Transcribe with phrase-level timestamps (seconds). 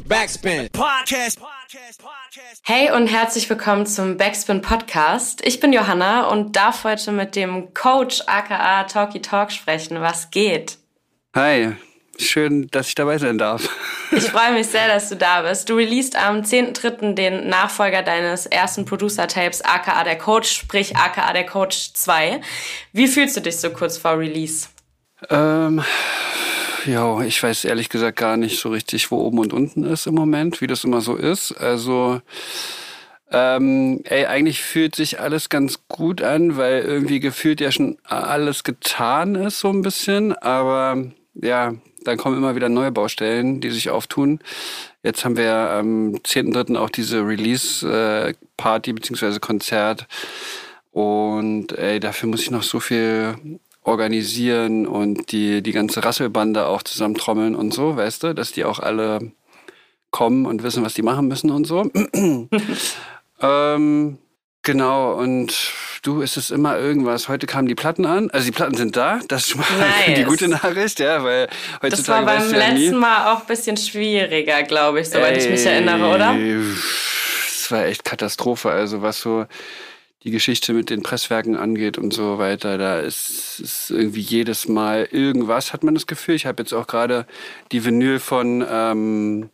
[0.00, 0.68] Backspin.
[0.72, 1.40] Podcast.
[2.62, 5.44] Hey und herzlich willkommen zum Backspin Podcast.
[5.44, 10.00] Ich bin Johanna und darf heute mit dem Coach aka Talky Talk sprechen.
[10.00, 10.78] Was geht?
[11.34, 11.76] Hi,
[12.18, 13.68] schön, dass ich dabei sein darf.
[14.12, 15.68] Ich freue mich sehr, dass du da bist.
[15.68, 17.14] Du released am 10.3.
[17.14, 22.40] den Nachfolger deines ersten Producer-Tapes aka der Coach, sprich aka der Coach 2.
[22.92, 24.68] Wie fühlst du dich so kurz vor Release?
[25.30, 25.82] Ähm,
[26.84, 30.14] ja, ich weiß ehrlich gesagt gar nicht so richtig, wo oben und unten ist im
[30.14, 31.52] Moment, wie das immer so ist.
[31.52, 32.20] Also,
[33.32, 38.62] ähm, ey, eigentlich fühlt sich alles ganz gut an, weil irgendwie gefühlt ja schon alles
[38.62, 40.32] getan ist, so ein bisschen.
[40.34, 41.02] Aber
[41.34, 41.74] ja,
[42.04, 44.38] dann kommen immer wieder neue Baustellen, die sich auftun.
[45.02, 46.76] Jetzt haben wir am 10.3.
[46.76, 50.06] auch diese Release-Party beziehungsweise Konzert.
[50.92, 53.36] Und ey, dafür muss ich noch so viel
[53.86, 58.80] organisieren und die, die ganze Rasselbande auch zusammentrommeln und so, weißt du, dass die auch
[58.80, 59.30] alle
[60.10, 61.88] kommen und wissen, was die machen müssen und so.
[63.40, 64.18] ähm,
[64.62, 67.28] genau, und du, ist es immer irgendwas.
[67.28, 70.18] Heute kamen die Platten an, also die Platten sind da, das ist schon mal nice.
[70.18, 71.48] die gute Nachricht, ja, weil
[71.80, 71.90] heutzutage.
[71.90, 72.96] Das war beim ja letzten nie.
[72.96, 76.34] Mal auch ein bisschen schwieriger, glaube ich, soweit Ey, ich mich erinnere, oder?
[76.36, 79.46] Es war echt Katastrophe, also was so
[80.26, 82.78] die Geschichte mit den Presswerken angeht und so weiter.
[82.78, 86.34] Da ist, ist irgendwie jedes Mal irgendwas, hat man das Gefühl.
[86.34, 87.26] Ich habe jetzt auch gerade
[87.70, 89.50] die Vinyl von ähm,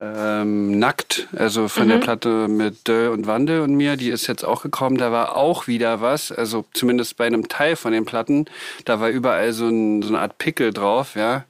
[0.00, 1.90] ähm, Nackt, also von mhm.
[1.90, 4.98] der Platte mit Döll und Wandel und mir, die ist jetzt auch gekommen.
[4.98, 8.44] Da war auch wieder was, also zumindest bei einem Teil von den Platten,
[8.84, 11.44] da war überall so, ein, so eine Art Pickel drauf, ja.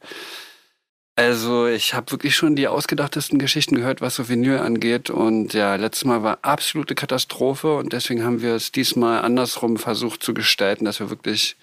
[1.14, 5.10] Also ich habe wirklich schon die ausgedachtesten Geschichten gehört, was so Vinyl angeht.
[5.10, 7.77] Und ja, letztes Mal war absolute Katastrophe.
[7.77, 11.56] Und deswegen haben wir es diesmal andersrum versucht zu gestalten, dass wir wirklich,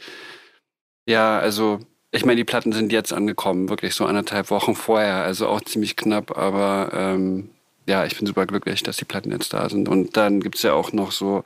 [1.08, 1.80] ja, also
[2.12, 5.96] ich meine, die Platten sind jetzt angekommen, wirklich so anderthalb Wochen vorher, also auch ziemlich
[5.96, 7.50] knapp, aber ähm,
[7.90, 9.90] ja, ich bin super glücklich, dass die Platten jetzt da sind.
[9.90, 11.44] Und dann gibt's ja auch noch so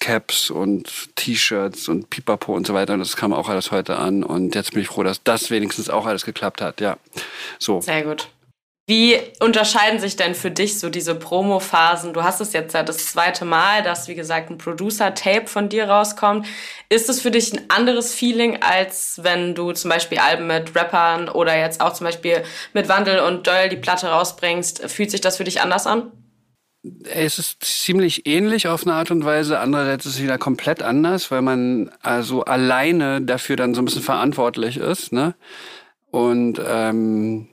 [0.00, 2.94] Caps und T-Shirts und Pipapo und so weiter.
[2.94, 4.24] Und das kam auch alles heute an.
[4.24, 6.80] Und jetzt bin ich froh, dass das wenigstens auch alles geklappt hat.
[6.80, 6.96] Ja,
[7.58, 7.82] so.
[7.82, 8.28] Sehr gut.
[8.88, 12.12] Wie unterscheiden sich denn für dich so diese Promo-Phasen?
[12.12, 15.88] Du hast es jetzt ja das zweite Mal, dass, wie gesagt, ein Producer-Tape von dir
[15.88, 16.46] rauskommt.
[16.88, 21.28] Ist es für dich ein anderes Feeling, als wenn du zum Beispiel Alben mit Rappern
[21.28, 24.88] oder jetzt auch zum Beispiel mit Wandel und Doyle die Platte rausbringst?
[24.88, 26.12] Fühlt sich das für dich anders an?
[27.02, 29.58] Es ist ziemlich ähnlich auf eine Art und Weise.
[29.58, 34.02] Andererseits ist es wieder komplett anders, weil man also alleine dafür dann so ein bisschen
[34.02, 35.12] verantwortlich ist.
[35.12, 35.34] Ne?
[36.12, 37.48] Und ähm,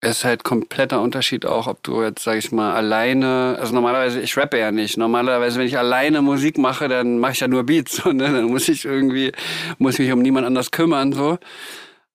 [0.00, 4.36] ist halt kompletter Unterschied auch, ob du jetzt, sag ich mal, alleine, also normalerweise, ich
[4.36, 4.96] rappe ja nicht.
[4.96, 7.96] Normalerweise, wenn ich alleine Musik mache, dann mache ich ja nur Beats.
[8.04, 8.32] So, ne?
[8.32, 9.32] Dann muss ich irgendwie,
[9.78, 11.12] muss ich mich um niemand anders kümmern.
[11.12, 11.38] so.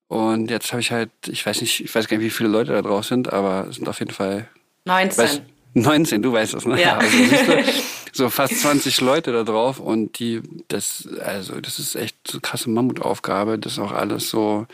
[0.08, 2.72] Und jetzt habe ich halt, ich weiß nicht, ich weiß gar nicht, wie viele Leute
[2.72, 4.48] da drauf sind, aber es sind auf jeden Fall
[4.86, 5.24] 19.
[5.24, 5.42] Weiß,
[5.74, 6.80] 19, du weißt das, ne?
[6.80, 6.98] Ja.
[7.00, 7.64] Also, du,
[8.14, 12.70] so fast 20 Leute da drauf und die, das, also das ist echt so krasse
[12.70, 14.68] Mammutaufgabe, das auch alles so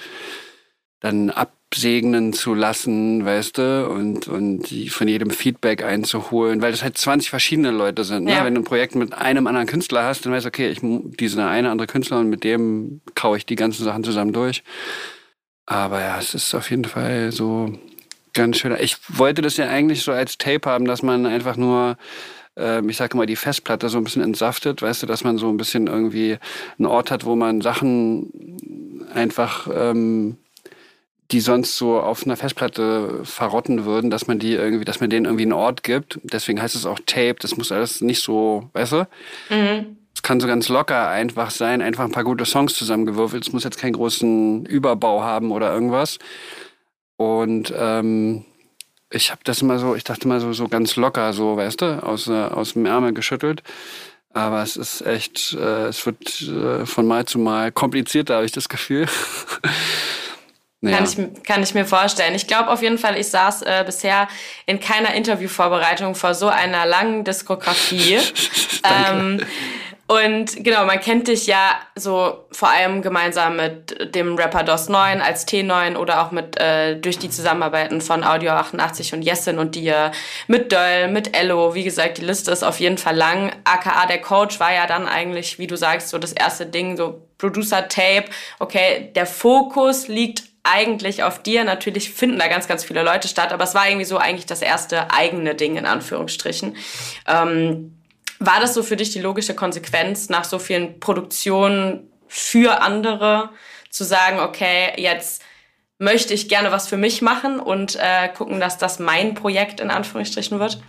[1.00, 6.82] dann ab absegnen zu lassen, weißt du, und, und von jedem Feedback einzuholen, weil das
[6.82, 8.24] halt 20 verschiedene Leute sind.
[8.24, 8.32] Ne?
[8.32, 8.44] Ja.
[8.44, 11.46] Wenn du ein Projekt mit einem anderen Künstler hast, dann weißt du, okay, ich, diese
[11.46, 14.64] eine andere Künstler und mit dem kaue ich die ganzen Sachen zusammen durch.
[15.68, 17.72] Aber ja, es ist auf jeden Fall so
[18.34, 18.76] ganz schön.
[18.82, 21.98] Ich wollte das ja eigentlich so als Tape haben, dass man einfach nur
[22.58, 25.50] ähm, ich sage mal, die Festplatte so ein bisschen entsaftet, weißt du, dass man so
[25.50, 26.40] ein bisschen irgendwie
[26.80, 28.32] einen Ort hat, wo man Sachen
[29.14, 30.38] einfach ähm,
[31.32, 35.26] die sonst so auf einer Festplatte verrotten würden, dass man die irgendwie, dass man denen
[35.26, 36.20] irgendwie einen Ort gibt.
[36.24, 37.36] Deswegen heißt es auch Tape.
[37.40, 39.08] Das muss alles nicht so, weißt du?
[39.50, 39.98] Mhm.
[40.16, 43.46] Es kann so ganz locker einfach sein, einfach ein paar gute Songs zusammengewürfelt.
[43.46, 46.18] Es muss jetzt keinen großen Überbau haben oder irgendwas.
[47.16, 48.44] Und ähm,
[49.12, 52.04] ich habe das immer so, ich dachte mal so, so ganz locker, so, weißt du,
[52.04, 53.62] aus, äh, aus dem Ärmel geschüttelt.
[54.34, 58.52] Aber es ist echt, äh, es wird äh, von Mal zu Mal komplizierter, habe ich
[58.52, 59.08] das Gefühl.
[60.82, 60.98] Ja.
[60.98, 62.36] Kann, ich, kann ich mir vorstellen.
[62.36, 64.30] Ich glaube auf jeden Fall, ich saß äh, bisher
[64.66, 68.20] in keiner Interviewvorbereitung vor so einer langen Diskografie.
[69.12, 69.42] ähm,
[70.10, 75.22] und genau, man kennt dich ja so vor allem gemeinsam mit dem Rapper DOS 9
[75.22, 79.76] als T9 oder auch mit äh, durch die Zusammenarbeiten von Audio 88 und Jessin und
[79.76, 80.12] dir,
[80.48, 81.76] mit Döll, mit Ello.
[81.76, 83.52] Wie gesagt, die Liste ist auf jeden Fall lang.
[83.66, 87.28] AKA der Coach war ja dann eigentlich, wie du sagst, so das erste Ding, so
[87.38, 88.26] Producer Tape.
[88.58, 91.64] Okay, der Fokus liegt eigentlich auf dir.
[91.64, 94.62] Natürlich finden da ganz, ganz viele Leute statt, aber es war irgendwie so eigentlich das
[94.62, 96.76] erste eigene Ding in Anführungsstrichen.
[97.28, 97.96] Ähm,
[98.40, 103.50] war das so für dich die logische Konsequenz nach so vielen Produktionen für andere
[103.90, 105.44] zu sagen, okay, jetzt
[105.98, 109.92] möchte ich gerne was für mich machen und äh, gucken, dass das mein Projekt in
[109.92, 110.82] Anführungsstrichen wird?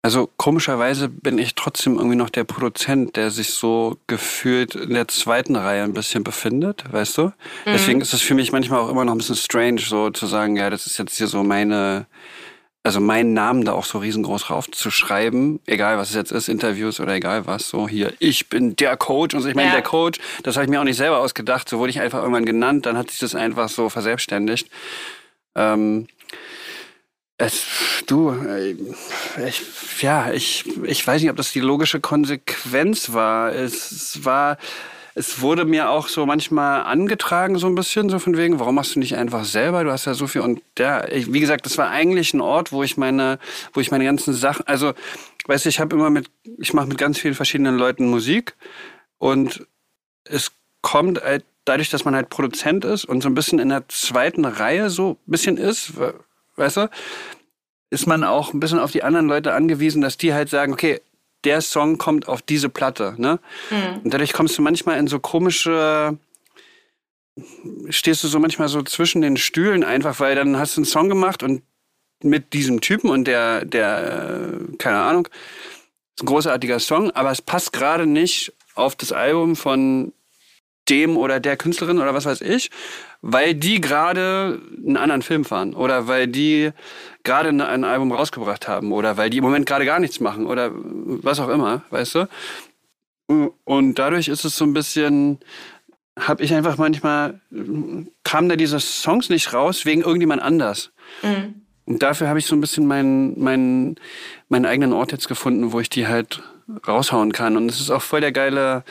[0.00, 5.08] Also komischerweise bin ich trotzdem irgendwie noch der Produzent, der sich so gefühlt in der
[5.08, 7.22] zweiten Reihe ein bisschen befindet, weißt du?
[7.24, 7.32] Mhm.
[7.66, 10.56] Deswegen ist es für mich manchmal auch immer noch ein bisschen strange, so zu sagen,
[10.56, 12.06] ja, das ist jetzt hier so meine,
[12.84, 17.14] also meinen Namen da auch so riesengroß raufzuschreiben, egal was es jetzt ist, Interviews oder
[17.14, 19.74] egal was, so hier, ich bin der Coach und so, ich meine, ja.
[19.74, 22.46] der Coach, das habe ich mir auch nicht selber ausgedacht, so wurde ich einfach irgendwann
[22.46, 24.70] genannt, dann hat sich das einfach so verselbstständigt.
[25.56, 26.06] Ähm,
[27.38, 27.64] es,
[28.06, 28.74] du, äh,
[29.46, 29.62] ich,
[30.02, 33.54] ja, ich, ich weiß nicht, ob das die logische Konsequenz war.
[33.54, 34.58] Es war,
[35.14, 38.96] es wurde mir auch so manchmal angetragen, so ein bisschen, so von wegen, warum machst
[38.96, 39.84] du nicht einfach selber?
[39.84, 40.40] Du hast ja so viel.
[40.40, 43.38] Und ja, ich, wie gesagt, das war eigentlich ein Ort, wo ich meine,
[43.72, 44.92] wo ich meine ganzen Sachen, also,
[45.46, 48.56] weißt du, ich habe immer mit, ich mache mit ganz vielen verschiedenen Leuten Musik
[49.18, 49.64] und
[50.24, 50.50] es
[50.82, 54.44] kommt halt dadurch, dass man halt Produzent ist und so ein bisschen in der zweiten
[54.44, 55.92] Reihe so ein bisschen ist,
[56.58, 56.90] weißt du,
[57.90, 61.00] ist man auch ein bisschen auf die anderen Leute angewiesen, dass die halt sagen, okay,
[61.44, 63.14] der Song kommt auf diese Platte.
[63.16, 63.38] Ne?
[63.70, 64.00] Mhm.
[64.04, 66.18] Und dadurch kommst du manchmal in so komische,
[67.88, 71.08] stehst du so manchmal so zwischen den Stühlen einfach, weil dann hast du einen Song
[71.08, 71.62] gemacht und
[72.22, 75.28] mit diesem Typen und der, der, keine Ahnung,
[76.16, 80.12] ist ein großartiger Song, aber es passt gerade nicht auf das Album von
[80.88, 82.70] dem oder der Künstlerin oder was weiß ich,
[83.20, 86.70] weil die gerade einen anderen Film fahren oder weil die
[87.24, 90.70] gerade ein Album rausgebracht haben oder weil die im Moment gerade gar nichts machen oder
[90.72, 92.28] was auch immer, weißt du?
[93.64, 95.38] Und dadurch ist es so ein bisschen,
[96.18, 97.40] habe ich einfach manchmal,
[98.24, 100.92] kamen da diese Songs nicht raus wegen irgendjemand anders.
[101.22, 101.62] Mhm.
[101.84, 103.96] Und dafür habe ich so ein bisschen meinen, meinen,
[104.48, 106.42] meinen eigenen Ort jetzt gefunden, wo ich die halt
[106.86, 107.56] raushauen kann.
[107.56, 108.84] Und es ist auch voll der geile,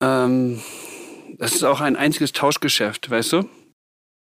[0.00, 0.60] ähm,
[1.38, 3.48] das ist auch ein einziges Tauschgeschäft, weißt du?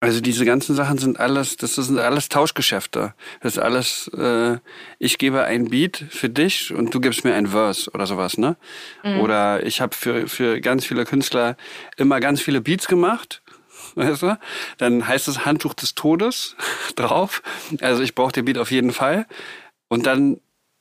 [0.00, 3.14] Also diese ganzen Sachen sind alles, das sind alles Tauschgeschäfte.
[3.40, 4.58] Das ist alles, äh,
[5.00, 8.56] ich gebe ein Beat für dich und du gibst mir ein Verse oder sowas, ne?
[9.02, 9.20] Mhm.
[9.20, 11.56] Oder ich habe für, für ganz viele Künstler
[11.96, 13.42] immer ganz viele Beats gemacht.
[13.96, 14.38] Weißt du?
[14.76, 16.54] Dann heißt es Handtuch des Todes
[16.94, 17.42] drauf.
[17.80, 19.26] Also ich brauche den Beat auf jeden Fall.
[19.88, 20.40] Und dann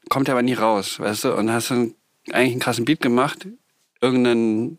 [0.10, 1.36] kommt er aber nie raus, weißt du?
[1.36, 1.96] Und hast dann
[2.32, 3.48] eigentlich einen krassen Beat gemacht.
[4.02, 4.78] Irgendein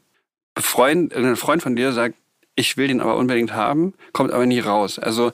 [0.59, 2.17] Freund, ein Freund von dir sagt,
[2.55, 4.99] ich will den aber unbedingt haben, kommt aber nie raus.
[4.99, 5.33] Also,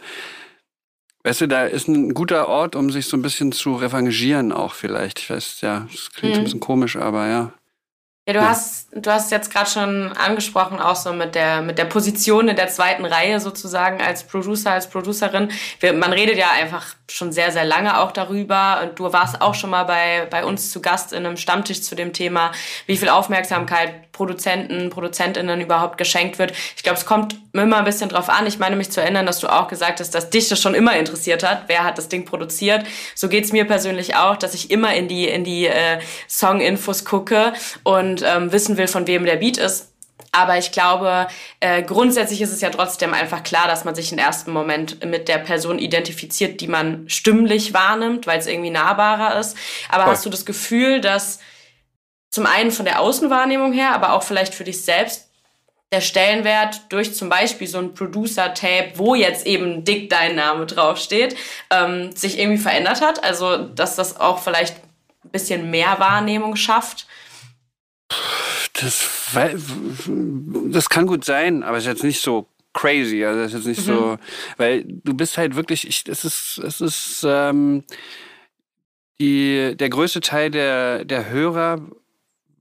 [1.22, 4.74] weißt du, da ist ein guter Ort, um sich so ein bisschen zu revanchieren auch
[4.74, 5.20] vielleicht.
[5.20, 6.40] Ich weiß, ja, das klingt mhm.
[6.40, 7.52] ein bisschen komisch, aber ja.
[8.26, 11.84] Ja, du hast, du hast jetzt gerade schon angesprochen, auch so mit der, mit der
[11.84, 15.50] Position in der zweiten Reihe sozusagen als Producer, als Producerin.
[15.80, 18.80] Wir, man redet ja einfach schon sehr, sehr lange auch darüber.
[18.82, 21.94] Und du warst auch schon mal bei, bei uns zu Gast in einem Stammtisch zu
[21.96, 22.52] dem Thema,
[22.86, 26.52] wie viel Aufmerksamkeit Produzenten, Produzentinnen überhaupt geschenkt wird.
[26.76, 28.46] Ich glaube, es kommt immer ein bisschen drauf an.
[28.46, 30.96] Ich meine mich zu erinnern, dass du auch gesagt hast, dass dich das schon immer
[30.96, 31.64] interessiert hat.
[31.66, 32.86] Wer hat das Ding produziert?
[33.14, 37.52] So geht's mir persönlich auch, dass ich immer in die, in die äh, Song-Infos gucke
[37.82, 39.90] und ähm, wissen will, von wem der Beat ist.
[40.30, 41.26] Aber ich glaube,
[41.60, 45.28] äh, grundsätzlich ist es ja trotzdem einfach klar, dass man sich im ersten Moment mit
[45.28, 49.56] der Person identifiziert, die man stimmlich wahrnimmt, weil es irgendwie nahbarer ist.
[49.88, 50.12] Aber Voll.
[50.12, 51.40] hast du das Gefühl, dass
[52.34, 55.30] zum einen von der Außenwahrnehmung her, aber auch vielleicht für dich selbst
[55.92, 61.36] der Stellenwert durch zum Beispiel so ein Producer-Tape, wo jetzt eben dick dein Name draufsteht,
[61.70, 63.22] ähm, sich irgendwie verändert hat?
[63.22, 64.74] Also, dass das auch vielleicht
[65.24, 67.06] ein bisschen mehr Wahrnehmung schafft?
[68.72, 73.24] Das, das kann gut sein, aber es ist jetzt nicht so crazy.
[73.24, 73.92] Also es ist jetzt nicht mhm.
[73.92, 74.18] so,
[74.56, 77.84] weil du bist halt wirklich, ich, es ist, es ist ähm,
[79.20, 81.80] die, der größte Teil der, der Hörer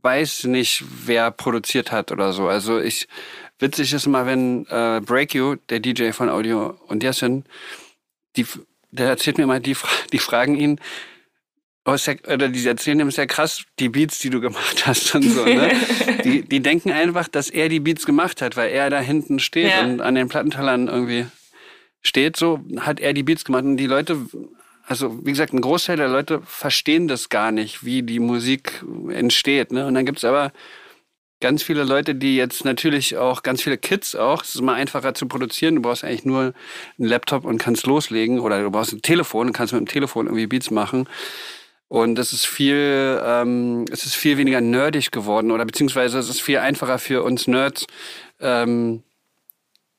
[0.03, 2.47] weiß nicht, wer produziert hat oder so.
[2.47, 3.07] Also ich
[3.59, 7.45] witzig ist immer, wenn äh, Break You, der DJ von Audio und Yasin,
[8.35, 8.45] die,
[8.91, 9.75] der erzählt mir immer, die,
[10.11, 10.79] die fragen ihn,
[11.85, 15.13] Oh, ja, oder die erzählen ihm, ist ja krass, die Beats, die du gemacht hast
[15.15, 15.69] und so, ne?
[16.23, 19.69] die, die denken einfach, dass er die Beats gemacht hat, weil er da hinten steht
[19.69, 19.83] ja.
[19.83, 21.25] und an den Plattentellern irgendwie
[22.01, 24.17] steht, so hat er die Beats gemacht und die Leute,
[24.85, 29.71] also wie gesagt, ein Großteil der Leute verstehen das gar nicht, wie die Musik entsteht,
[29.71, 29.85] ne?
[29.85, 30.51] Und dann gibt's aber
[31.43, 35.13] ganz viele Leute, die jetzt natürlich auch, ganz viele Kids auch, es ist immer einfacher
[35.13, 35.75] zu produzieren.
[35.75, 36.53] Du brauchst eigentlich nur
[36.97, 40.27] einen Laptop und kannst loslegen oder du brauchst ein Telefon und kannst mit dem Telefon
[40.27, 41.07] irgendwie Beats machen.
[41.89, 46.41] Und es ist viel, ähm, es ist viel weniger nerdig geworden oder beziehungsweise es ist
[46.41, 47.87] viel einfacher für uns Nerds,
[48.39, 49.03] ähm,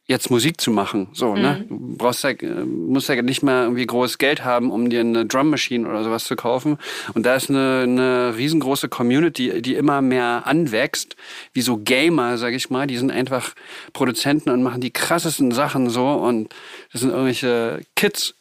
[0.07, 1.09] jetzt Musik zu machen.
[1.13, 1.39] So, ne?
[1.39, 1.43] mhm.
[1.43, 1.65] ne?
[1.69, 2.33] Du brauchst ja,
[2.67, 6.25] musst ja nicht mehr irgendwie großes Geld haben, um dir eine Drum Machine oder sowas
[6.25, 6.79] zu kaufen.
[7.15, 11.17] Und da ist eine, eine riesengroße Community, die immer mehr anwächst,
[11.53, 12.87] wie so Gamer, sag ich mal.
[12.87, 13.55] Die sind einfach
[13.93, 16.07] Produzenten und machen die krassesten Sachen so.
[16.09, 16.55] Und
[16.93, 18.35] das sind irgendwelche Kids.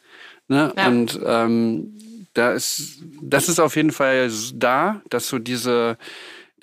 [0.49, 0.73] Ne?
[0.75, 0.87] Ja.
[0.87, 1.97] Und ähm,
[2.33, 5.97] da ist, das ist auf jeden Fall da, dass so diese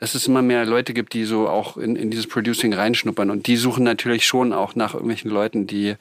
[0.00, 3.30] dass es immer mehr Leute gibt, die so auch in, in dieses Producing reinschnuppern.
[3.30, 5.94] Und die suchen natürlich schon auch nach irgendwelchen Leuten, die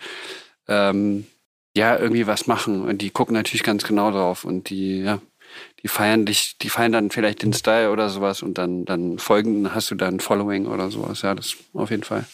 [0.69, 1.27] ähm,
[1.75, 2.81] ja irgendwie was machen.
[2.81, 5.19] Und die gucken natürlich ganz genau drauf und die, ja,
[5.83, 9.75] die feiern dich, die feiern dann vielleicht den Style oder sowas und dann, dann folgen,
[9.75, 11.21] hast du dann Following oder sowas.
[11.21, 12.25] Ja, das auf jeden Fall.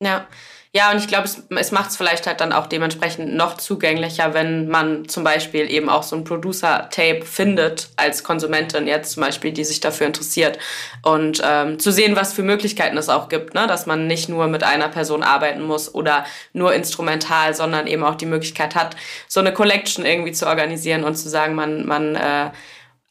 [0.00, 0.28] Ja.
[0.74, 4.32] Ja, und ich glaube, es, es macht es vielleicht halt dann auch dementsprechend noch zugänglicher,
[4.32, 9.52] wenn man zum Beispiel eben auch so ein Producer-Tape findet als Konsumentin jetzt zum Beispiel,
[9.52, 10.58] die sich dafür interessiert.
[11.02, 13.66] Und ähm, zu sehen, was für Möglichkeiten es auch gibt, ne?
[13.66, 16.24] dass man nicht nur mit einer Person arbeiten muss oder
[16.54, 18.96] nur instrumental, sondern eben auch die Möglichkeit hat,
[19.28, 22.50] so eine Collection irgendwie zu organisieren und zu sagen, man, man äh,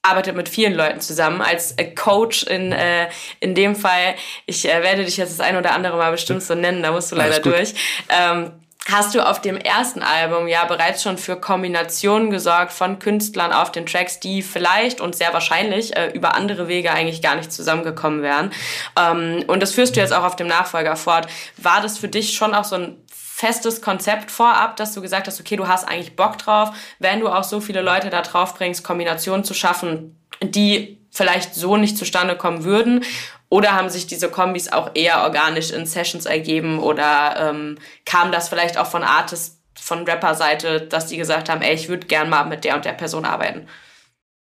[0.04, 4.16] arbeitet mit vielen Leuten zusammen als äh, Coach in, äh, in dem Fall.
[4.46, 7.12] Ich äh, werde dich jetzt das ein oder andere Mal bestimmt so nennen, da musst
[7.12, 7.74] du leider durch.
[8.10, 8.52] Ähm,
[8.90, 13.72] hast du auf dem ersten Album ja bereits schon für Kombinationen gesorgt von Künstlern auf
[13.72, 18.24] den Tracks, die vielleicht und sehr wahrscheinlich äh, über andere Wege eigentlich gar nicht zusammengekommen
[18.24, 18.52] wären.
[19.00, 21.28] Ähm, und das führst du jetzt auch auf dem Nachfolger fort.
[21.58, 22.98] War das für dich schon auch so ein
[23.42, 26.70] festes Konzept vorab, dass du gesagt hast, okay, du hast eigentlich Bock drauf,
[27.00, 31.76] wenn du auch so viele Leute da drauf bringst, Kombinationen zu schaffen, die vielleicht so
[31.76, 33.04] nicht zustande kommen würden?
[33.50, 36.78] Oder haben sich diese Kombis auch eher organisch in Sessions ergeben?
[36.78, 41.74] Oder ähm, kam das vielleicht auch von Artists, von Rapper-Seite, dass die gesagt haben, ey,
[41.74, 43.68] ich würde gern mal mit der und der Person arbeiten?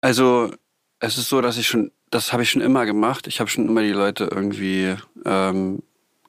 [0.00, 0.50] Also,
[0.99, 3.26] es ist so, dass ich schon, das habe ich schon immer gemacht.
[3.26, 5.83] Ich habe schon immer die Leute irgendwie ähm,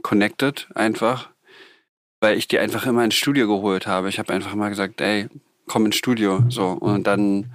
[0.04, 1.30] connected, einfach
[2.20, 4.10] weil ich die einfach immer ins Studio geholt habe.
[4.10, 5.28] Ich habe einfach mal gesagt, ey,
[5.68, 6.44] komm ins Studio.
[6.50, 6.68] So.
[6.68, 7.52] Und dann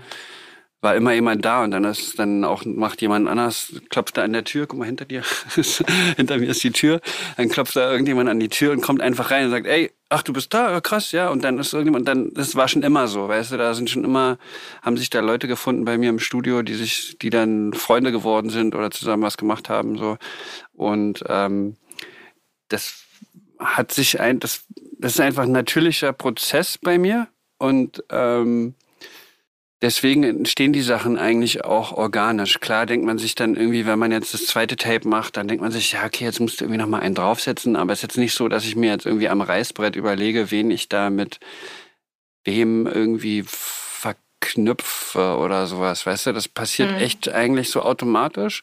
[0.84, 4.34] war immer jemand da und dann ist dann auch macht jemand anders, klopft da an
[4.34, 5.22] der Tür, guck mal hinter dir,
[6.16, 7.00] hinter mir ist die Tür,
[7.38, 10.22] dann klopft da irgendjemand an die Tür und kommt einfach rein und sagt, ey, ach
[10.22, 13.28] du bist da, krass, ja, und dann ist irgendjemand, dann, das war schon immer so,
[13.28, 14.36] weißt du, da sind schon immer,
[14.82, 18.50] haben sich da Leute gefunden bei mir im Studio, die sich, die dann Freunde geworden
[18.50, 20.18] sind oder zusammen was gemacht haben, so
[20.74, 21.76] und ähm,
[22.68, 23.03] das
[23.64, 24.64] hat sich ein, das,
[24.98, 27.28] das ist einfach ein natürlicher Prozess bei mir
[27.58, 28.74] und ähm,
[29.82, 32.60] deswegen entstehen die Sachen eigentlich auch organisch.
[32.60, 35.62] Klar denkt man sich dann irgendwie, wenn man jetzt das zweite Tape macht, dann denkt
[35.62, 38.18] man sich, ja, okay, jetzt musst du irgendwie nochmal einen draufsetzen, aber es ist jetzt
[38.18, 41.38] nicht so, dass ich mir jetzt irgendwie am Reißbrett überlege, wen ich da mit
[42.44, 46.98] wem irgendwie verknüpfe oder sowas, weißt du, das passiert mhm.
[46.98, 48.62] echt eigentlich so automatisch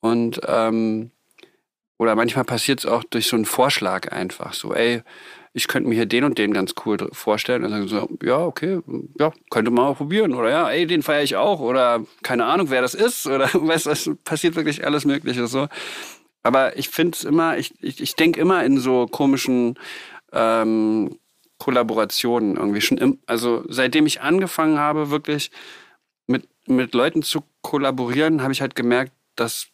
[0.00, 1.10] und ähm,
[1.98, 4.54] oder manchmal passiert es auch durch so einen Vorschlag einfach.
[4.54, 5.02] So, ey,
[5.52, 7.64] ich könnte mir hier den und den ganz cool vorstellen.
[7.64, 8.80] Und dann so, ja, okay,
[9.18, 10.32] ja, könnte man auch probieren.
[10.32, 11.58] Oder ja, ey, den feiere ich auch.
[11.60, 13.26] Oder keine Ahnung, wer das ist.
[13.26, 15.68] Oder weißt du, es passiert wirklich alles Mögliche so.
[16.44, 19.76] Aber ich finde es immer, ich, ich, ich denke immer in so komischen
[20.32, 21.18] ähm,
[21.58, 22.98] Kollaborationen irgendwie schon.
[22.98, 25.50] Im, also seitdem ich angefangen habe, wirklich
[26.28, 29.68] mit, mit Leuten zu kollaborieren, habe ich halt gemerkt, dass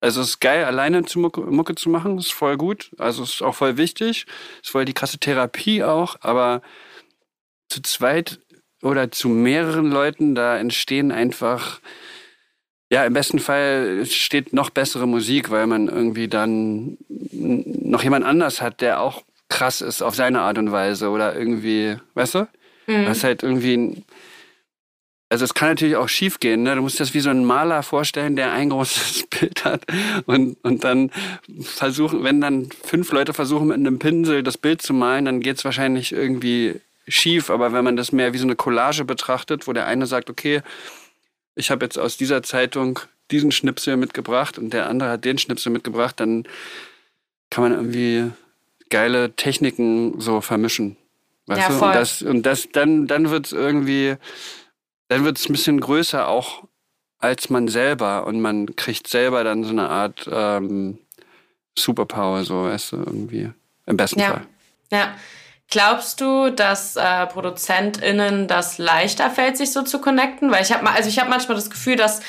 [0.00, 2.90] also es ist geil, alleine zu Mucke, Mucke zu machen, ist voll gut.
[2.98, 4.26] Also es ist auch voll wichtig.
[4.62, 6.62] Ist voll die krasse Therapie auch, aber
[7.68, 8.38] zu zweit
[8.82, 11.80] oder zu mehreren Leuten, da entstehen einfach,
[12.90, 18.62] ja, im besten Fall steht noch bessere Musik, weil man irgendwie dann noch jemand anders
[18.62, 22.48] hat, der auch krass ist auf seine Art und Weise oder irgendwie, weißt du?
[22.86, 23.06] Mhm.
[23.06, 24.04] Das ist halt irgendwie
[25.30, 26.62] also es kann natürlich auch schief gehen.
[26.62, 26.74] Ne?
[26.74, 29.84] Du musst das wie so ein Maler vorstellen, der ein großes Bild hat
[30.26, 31.10] und, und dann
[31.60, 35.58] versuchen, wenn dann fünf Leute versuchen mit einem Pinsel das Bild zu malen, dann geht
[35.58, 37.50] es wahrscheinlich irgendwie schief.
[37.50, 40.62] Aber wenn man das mehr wie so eine Collage betrachtet, wo der eine sagt, okay,
[41.54, 45.70] ich habe jetzt aus dieser Zeitung diesen Schnipsel mitgebracht und der andere hat den Schnipsel
[45.70, 46.44] mitgebracht, dann
[47.50, 48.30] kann man irgendwie
[48.88, 50.96] geile Techniken so vermischen.
[51.46, 51.84] Weißt ja, du?
[51.84, 54.16] Und das, und das, dann, dann wird es irgendwie
[55.08, 56.64] dann wird es ein bisschen größer auch
[57.18, 60.98] als man selber und man kriegt selber dann so eine Art ähm,
[61.76, 63.50] Superpower, so weißt du, irgendwie.
[63.86, 64.28] Im besten ja.
[64.28, 64.46] Fall.
[64.92, 65.14] Ja.
[65.70, 70.50] Glaubst du, dass äh, ProduzentInnen das leichter fällt, sich so zu connecten?
[70.50, 72.20] Weil ich habe mal, also ich habe manchmal das Gefühl, dass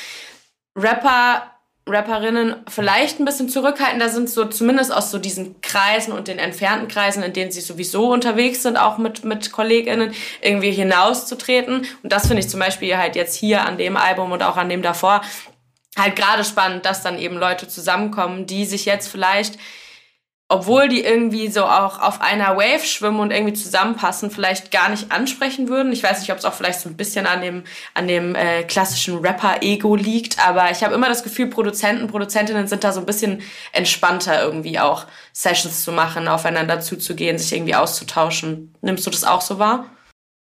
[0.76, 1.50] Rapper
[1.88, 6.88] Rapperinnen vielleicht ein bisschen zurückhaltender sind, so zumindest aus so diesen Kreisen und den entfernten
[6.88, 11.86] Kreisen, in denen sie sowieso unterwegs sind, auch mit, mit KollegInnen, irgendwie hinauszutreten.
[12.04, 14.70] Und das finde ich zum Beispiel halt jetzt hier an dem Album und auch an
[14.70, 15.22] dem davor
[15.98, 19.58] halt gerade spannend, dass dann eben Leute zusammenkommen, die sich jetzt vielleicht
[20.52, 25.12] obwohl die irgendwie so auch auf einer Wave schwimmen und irgendwie zusammenpassen, vielleicht gar nicht
[25.12, 25.94] ansprechen würden.
[25.94, 27.64] Ich weiß nicht, ob es auch vielleicht so ein bisschen an dem,
[27.94, 32.84] an dem äh, klassischen Rapper-Ego liegt, aber ich habe immer das Gefühl, Produzenten, Produzentinnen sind
[32.84, 38.74] da so ein bisschen entspannter irgendwie auch Sessions zu machen, aufeinander zuzugehen, sich irgendwie auszutauschen.
[38.82, 39.86] Nimmst du das auch so wahr?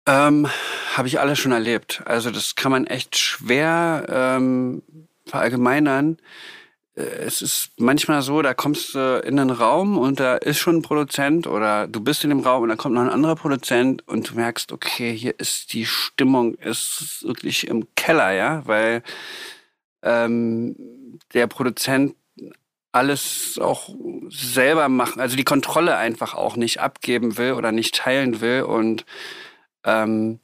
[0.07, 0.49] Ähm,
[0.95, 2.01] habe ich alles schon erlebt.
[2.05, 4.81] Also das kann man echt schwer ähm,
[5.27, 6.17] verallgemeinern.
[6.96, 10.77] Äh, es ist manchmal so, da kommst du in einen Raum und da ist schon
[10.77, 14.08] ein Produzent oder du bist in dem Raum und da kommt noch ein anderer Produzent
[14.08, 19.03] und du merkst, okay, hier ist die Stimmung ist wirklich im Keller, ja, weil
[20.03, 20.75] ähm,
[21.34, 22.15] der Produzent
[22.91, 23.89] alles auch
[24.29, 29.05] selber machen, also die Kontrolle einfach auch nicht abgeben will oder nicht teilen will und
[29.84, 30.39] ähm,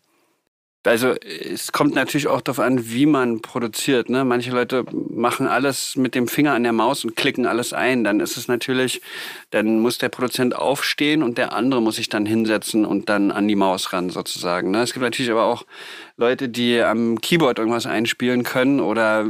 [0.85, 4.09] also es kommt natürlich auch darauf an, wie man produziert.
[4.09, 4.23] Ne?
[4.23, 8.03] Manche Leute machen alles mit dem Finger an der Maus und klicken alles ein.
[8.03, 9.01] Dann ist es natürlich,
[9.49, 13.47] dann muss der Produzent aufstehen und der andere muss sich dann hinsetzen und dann an
[13.47, 14.71] die Maus ran sozusagen.
[14.71, 14.81] Ne?
[14.81, 15.65] Es gibt natürlich aber auch
[16.17, 19.25] Leute, die am Keyboard irgendwas einspielen können oder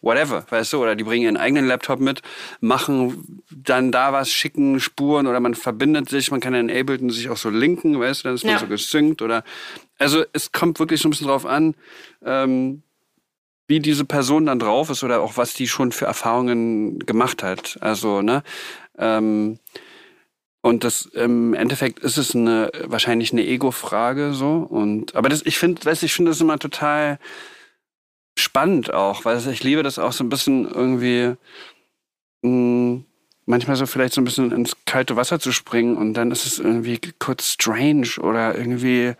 [0.00, 2.22] whatever, weißt du, oder die bringen ihren eigenen Laptop mit,
[2.60, 7.28] machen dann da was, schicken Spuren oder man verbindet sich, man kann in Ableton sich
[7.30, 8.58] auch so linken, weißt du, dann ist man ja.
[8.58, 9.44] so gesynkt oder,
[9.98, 11.74] also es kommt wirklich so ein bisschen drauf an,
[12.24, 12.82] ähm,
[13.66, 17.78] wie diese Person dann drauf ist oder auch was die schon für Erfahrungen gemacht hat,
[17.80, 18.42] also, ne,
[18.98, 19.58] ähm,
[20.60, 25.56] und das im Endeffekt ist es eine wahrscheinlich eine Ego-Frage so und aber das ich
[25.56, 27.18] finde, weißt ich finde das immer total
[28.40, 31.34] spannend auch, weil ich liebe das auch so ein bisschen irgendwie
[32.42, 33.04] mh, mm,
[33.46, 36.58] manchmal so vielleicht so ein bisschen ins kalte Wasser zu springen und dann ist es
[36.58, 39.14] irgendwie kurz strange oder irgendwie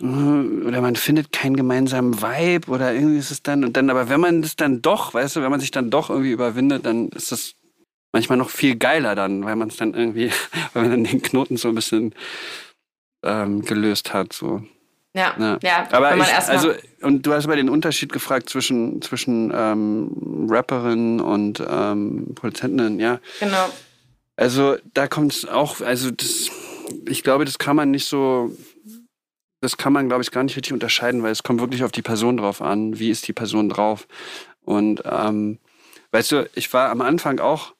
[0.00, 4.08] äh, oder man findet keinen gemeinsamen Vibe oder irgendwie ist es dann und dann aber
[4.08, 7.08] wenn man das dann doch, weißt du, wenn man sich dann doch irgendwie überwindet, dann
[7.08, 7.54] ist das
[8.12, 10.30] manchmal noch viel geiler dann, weil man es dann irgendwie,
[10.72, 12.14] weil man dann den Knoten so ein bisschen
[13.24, 14.62] ähm, gelöst hat so.
[15.14, 15.58] Ja, ja.
[15.62, 16.72] ja aber ich, also
[17.02, 23.20] und du hast mal den Unterschied gefragt zwischen zwischen ähm, Rapperinnen und ähm, Produzentinnen, ja.
[23.40, 23.68] Genau.
[24.36, 26.48] Also da kommt es auch, also das,
[27.06, 28.52] ich glaube, das kann man nicht so,
[29.60, 32.02] das kann man, glaube ich, gar nicht richtig unterscheiden, weil es kommt wirklich auf die
[32.02, 33.00] Person drauf an.
[33.00, 34.06] Wie ist die Person drauf?
[34.64, 35.58] Und ähm,
[36.12, 37.74] weißt du, ich war am Anfang auch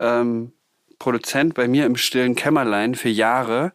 [0.00, 0.52] ähm,
[0.98, 3.72] Produzent bei mir im stillen Kämmerlein für Jahre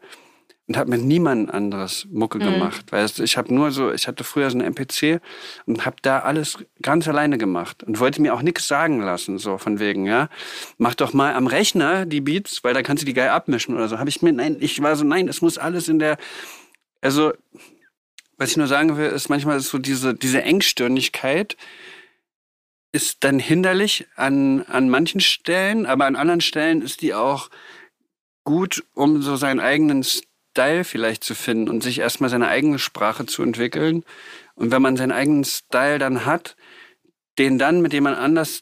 [0.67, 2.53] und habe mit niemand anderes Mucke mhm.
[2.53, 2.91] gemacht.
[2.91, 5.21] Weißt, ich habe nur so, ich hatte früher so einen MPC
[5.65, 9.57] und habe da alles ganz alleine gemacht und wollte mir auch nichts sagen lassen, so
[9.57, 10.29] von wegen, ja,
[10.77, 13.87] mach doch mal am Rechner die Beats, weil da kannst du die geil abmischen oder
[13.87, 13.99] so.
[13.99, 16.17] Habe ich mir, nein, ich war so, nein, es muss alles in der,
[17.01, 17.33] also
[18.37, 21.55] was ich nur sagen will, ist manchmal ist so diese diese Engstirnigkeit
[22.91, 27.49] ist dann hinderlich an an manchen Stellen, aber an anderen Stellen ist die auch
[28.43, 30.03] gut, um so seinen eigenen
[30.55, 34.05] Style vielleicht zu finden und sich erstmal seine eigene Sprache zu entwickeln.
[34.55, 36.55] Und wenn man seinen eigenen Style dann hat,
[37.37, 38.61] den dann mit jemand anders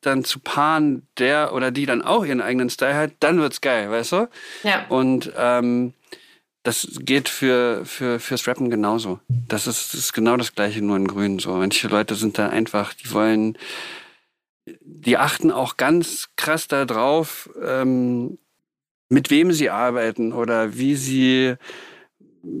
[0.00, 3.90] dann zu paaren, der oder die dann auch ihren eigenen Style hat, dann wird's geil,
[3.90, 4.28] weißt du?
[4.62, 4.86] Ja.
[4.88, 5.92] Und ähm,
[6.62, 9.20] das geht für, für, fürs Rappen genauso.
[9.28, 11.38] Das ist, das ist genau das Gleiche, nur in Grün.
[11.38, 11.52] So.
[11.52, 13.58] Manche Leute sind da einfach, die wollen,
[14.80, 18.38] die achten auch ganz krass darauf, ähm,
[19.14, 21.54] mit wem sie arbeiten oder wie sie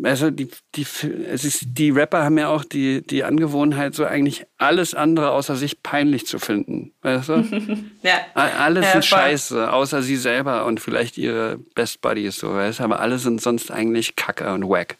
[0.02, 0.86] also die, die,
[1.28, 5.56] es ist, die Rapper haben ja auch die, die Angewohnheit, so eigentlich alles andere außer
[5.56, 6.92] sich peinlich zu finden.
[7.02, 7.44] Weißt du?
[8.02, 8.20] ja.
[8.34, 9.18] Alles ja, sind voll.
[9.18, 12.84] scheiße, außer sie selber und vielleicht ihre Best Buddies, so, weißt du?
[12.84, 14.96] Aber alle sind sonst eigentlich Kacke und Wack.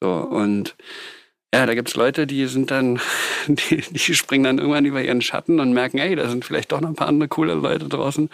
[0.00, 0.76] So, und
[1.52, 3.00] ja, da gibt's Leute, die sind dann,
[3.48, 6.80] die, die springen dann irgendwann über ihren Schatten und merken, ey, da sind vielleicht doch
[6.80, 8.30] noch ein paar andere coole Leute draußen.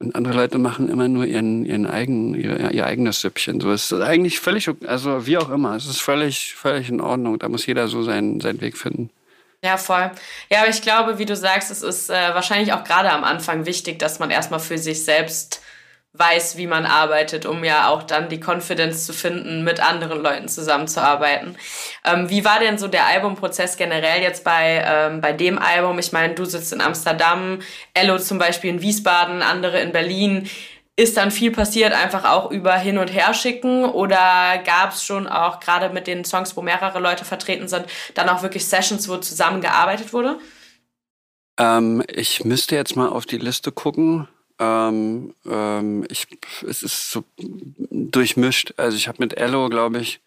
[0.00, 3.60] Und andere Leute machen immer nur ihren, ihren eigenen, ihr, ihr eigenes Süppchen.
[3.60, 7.38] So es ist eigentlich völlig, also wie auch immer, es ist völlig, völlig in Ordnung.
[7.38, 9.10] Da muss jeder so seinen, seinen Weg finden.
[9.62, 10.10] Ja, voll.
[10.50, 13.66] Ja, aber ich glaube, wie du sagst, es ist äh, wahrscheinlich auch gerade am Anfang
[13.66, 15.60] wichtig, dass man erstmal für sich selbst
[16.12, 20.48] weiß, wie man arbeitet, um ja auch dann die Confidence zu finden, mit anderen Leuten
[20.48, 21.56] zusammenzuarbeiten.
[22.04, 25.98] Ähm, wie war denn so der Albumprozess generell jetzt bei, ähm, bei dem Album?
[26.00, 27.60] Ich meine, du sitzt in Amsterdam,
[27.94, 30.48] Ello zum Beispiel in Wiesbaden, andere in Berlin.
[30.96, 33.84] Ist dann viel passiert, einfach auch über Hin- und Herschicken?
[33.84, 38.28] Oder gab es schon auch, gerade mit den Songs, wo mehrere Leute vertreten sind, dann
[38.28, 40.38] auch wirklich Sessions, wo zusammengearbeitet wurde?
[41.58, 44.28] Ähm, ich müsste jetzt mal auf die Liste gucken.
[44.60, 46.28] Ähm, ähm, ich,
[46.68, 47.24] es ist so
[47.90, 48.74] durchmischt.
[48.76, 50.20] Also ich habe mit Ello, glaube ich,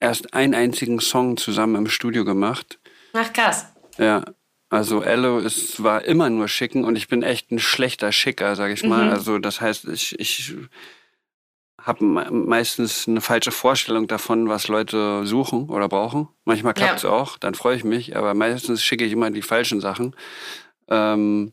[0.00, 2.78] erst einen einzigen Song zusammen im Studio gemacht.
[3.14, 3.66] Ach krass.
[3.96, 4.22] Ja.
[4.68, 8.70] Also Ello ist, war immer nur Schicken und ich bin echt ein schlechter Schicker, sag
[8.70, 9.06] ich mal.
[9.06, 9.10] Mhm.
[9.10, 10.54] Also das heißt, ich, ich
[11.82, 16.28] habe meistens eine falsche Vorstellung davon, was Leute suchen oder brauchen.
[16.44, 17.10] Manchmal klappt es ja.
[17.10, 20.14] auch, dann freue ich mich, aber meistens schicke ich immer die falschen Sachen.
[20.88, 21.52] Ähm,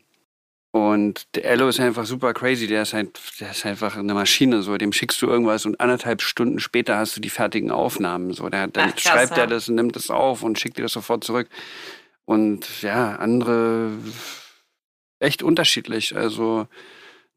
[0.70, 4.62] und der Ello ist einfach super crazy, der ist, halt, der ist einfach eine Maschine,
[4.62, 4.76] so.
[4.76, 8.48] Dem schickst du irgendwas und anderthalb Stunden später hast du die fertigen Aufnahmen, so.
[8.48, 9.44] Der, dann Ach, schreibt ja.
[9.44, 11.48] er das und nimmt es auf und schickt dir das sofort zurück.
[12.26, 13.92] Und ja, andere
[15.20, 16.14] echt unterschiedlich.
[16.14, 16.68] Also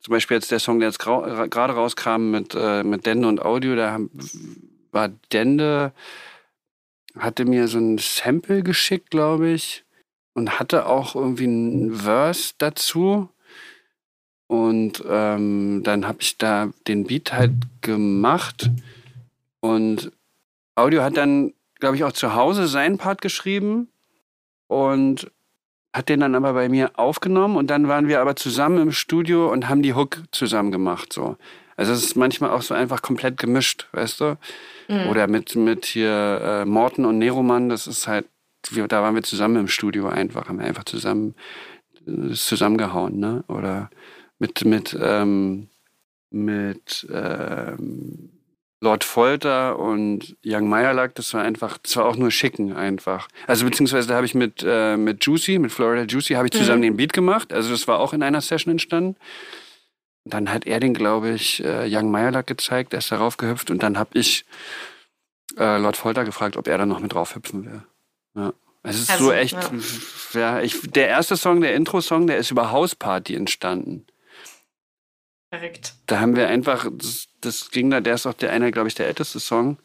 [0.01, 3.75] zum Beispiel jetzt der Song, der jetzt gerade rauskam mit, äh, mit Dende und Audio,
[3.75, 3.99] da
[4.91, 5.93] war Dende,
[7.17, 9.85] hatte mir so ein Sample geschickt, glaube ich,
[10.33, 13.29] und hatte auch irgendwie ein Verse dazu.
[14.47, 18.69] Und ähm, dann habe ich da den Beat halt gemacht.
[19.61, 20.11] Und
[20.75, 23.87] Audio hat dann, glaube ich, auch zu Hause seinen Part geschrieben
[24.67, 25.31] und
[25.93, 29.51] hat den dann aber bei mir aufgenommen und dann waren wir aber zusammen im Studio
[29.51, 31.11] und haben die Hook zusammen gemacht.
[31.11, 31.37] So.
[31.75, 34.37] Also es ist manchmal auch so einfach komplett gemischt, weißt du?
[34.87, 35.07] Mhm.
[35.09, 38.27] Oder mit, mit hier äh, Morten und Neroman, das ist halt,
[38.71, 41.35] wir, da waren wir zusammen im Studio einfach, haben wir einfach zusammen
[42.33, 43.43] zusammengehauen, ne?
[43.47, 43.89] Oder
[44.39, 45.67] mit, mit, ähm,
[46.31, 48.29] mit ähm,
[48.81, 53.27] Lord Folter und Young Meyerlack, das war einfach, das war auch nur Schicken einfach.
[53.45, 56.79] Also beziehungsweise da habe ich mit, äh, mit Juicy, mit Florida Juicy, habe ich zusammen
[56.79, 56.85] mhm.
[56.85, 57.53] den Beat gemacht.
[57.53, 59.15] Also das war auch in einer Session entstanden.
[60.25, 63.83] dann hat er den, glaube ich, äh, Young Meyerlack gezeigt, der ist darauf gehüpft und
[63.83, 64.45] dann habe ich
[65.57, 67.83] äh, Lord Folter gefragt, ob er da noch mit drauf hüpfen will.
[68.35, 68.53] Ja.
[68.83, 69.71] Es ist also, so echt, ja.
[70.33, 70.61] ja.
[70.61, 74.05] ich, der erste Song, der Intro-Song, der ist über Hausparty entstanden.
[75.53, 75.93] Verrückt.
[76.07, 78.95] Da haben wir einfach, das, das ging da, der ist auch der einer, glaube ich,
[78.95, 79.77] der älteste Song.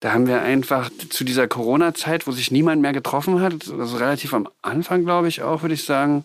[0.00, 4.32] Da haben wir einfach zu dieser Corona-Zeit, wo sich niemand mehr getroffen hat, also relativ
[4.32, 6.24] am Anfang, glaube ich auch, würde ich sagen,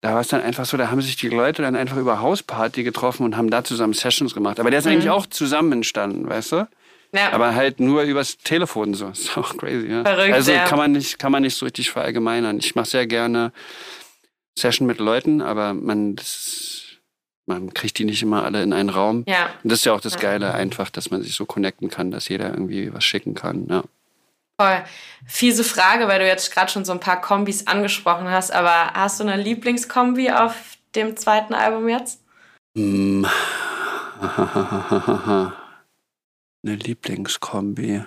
[0.00, 2.82] da war es dann einfach so, da haben sich die Leute dann einfach über Hausparty
[2.82, 4.58] getroffen und haben da zusammen Sessions gemacht.
[4.58, 4.92] Aber der ist mhm.
[4.92, 6.68] eigentlich auch zusammen entstanden, weißt du?
[7.14, 7.32] Ja.
[7.32, 9.08] Aber halt nur übers Telefon so.
[9.10, 10.02] Ist auch crazy, ja.
[10.02, 10.64] Verrückt, also ja.
[10.64, 12.58] kann man nicht, kann man nicht so richtig verallgemeinern.
[12.58, 13.52] Ich mache sehr gerne
[14.58, 16.82] Session mit Leuten, aber man, das
[17.46, 19.24] man kriegt die nicht immer alle in einen Raum.
[19.26, 19.50] Ja.
[19.62, 22.28] Und das ist ja auch das Geile, einfach, dass man sich so connecten kann, dass
[22.28, 23.66] jeder irgendwie was schicken kann.
[23.68, 23.82] Ja.
[24.60, 24.84] Voll.
[25.26, 29.18] Fiese Frage, weil du jetzt gerade schon so ein paar Kombis angesprochen hast, aber hast
[29.18, 30.54] du eine Lieblingskombi auf
[30.94, 32.20] dem zweiten Album jetzt?
[32.74, 33.24] Mm.
[36.62, 38.04] eine Lieblingskombi.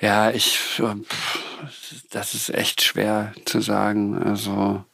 [0.00, 0.80] Ja, ich,
[2.10, 4.16] das ist echt schwer zu sagen.
[4.22, 4.84] Also,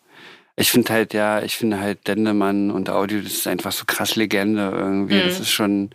[0.56, 4.16] ich finde halt, ja, ich finde halt Dendemann und Audio, das ist einfach so krass
[4.16, 5.16] Legende irgendwie.
[5.16, 5.26] Mhm.
[5.26, 5.90] Das ist schon,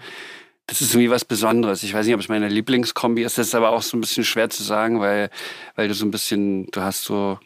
[0.67, 1.83] das ist irgendwie was Besonderes.
[1.83, 3.37] Ich weiß nicht, ob es meine Lieblingskombi ist.
[3.37, 5.29] Das ist aber auch so ein bisschen schwer zu sagen, weil,
[5.75, 7.39] weil du so ein bisschen, du hast so,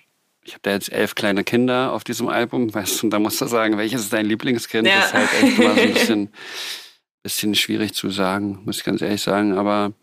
[0.43, 3.39] ich habe da jetzt elf kleine Kinder auf diesem Album, weißt du, und da musst
[3.39, 4.88] du sagen, welches ist dein Lieblingskind?
[4.88, 4.95] Ja.
[4.95, 6.30] Das ist halt echt immer so ein bisschen,
[7.23, 9.57] bisschen schwierig zu sagen, muss ich ganz ehrlich sagen.
[9.57, 9.93] Aber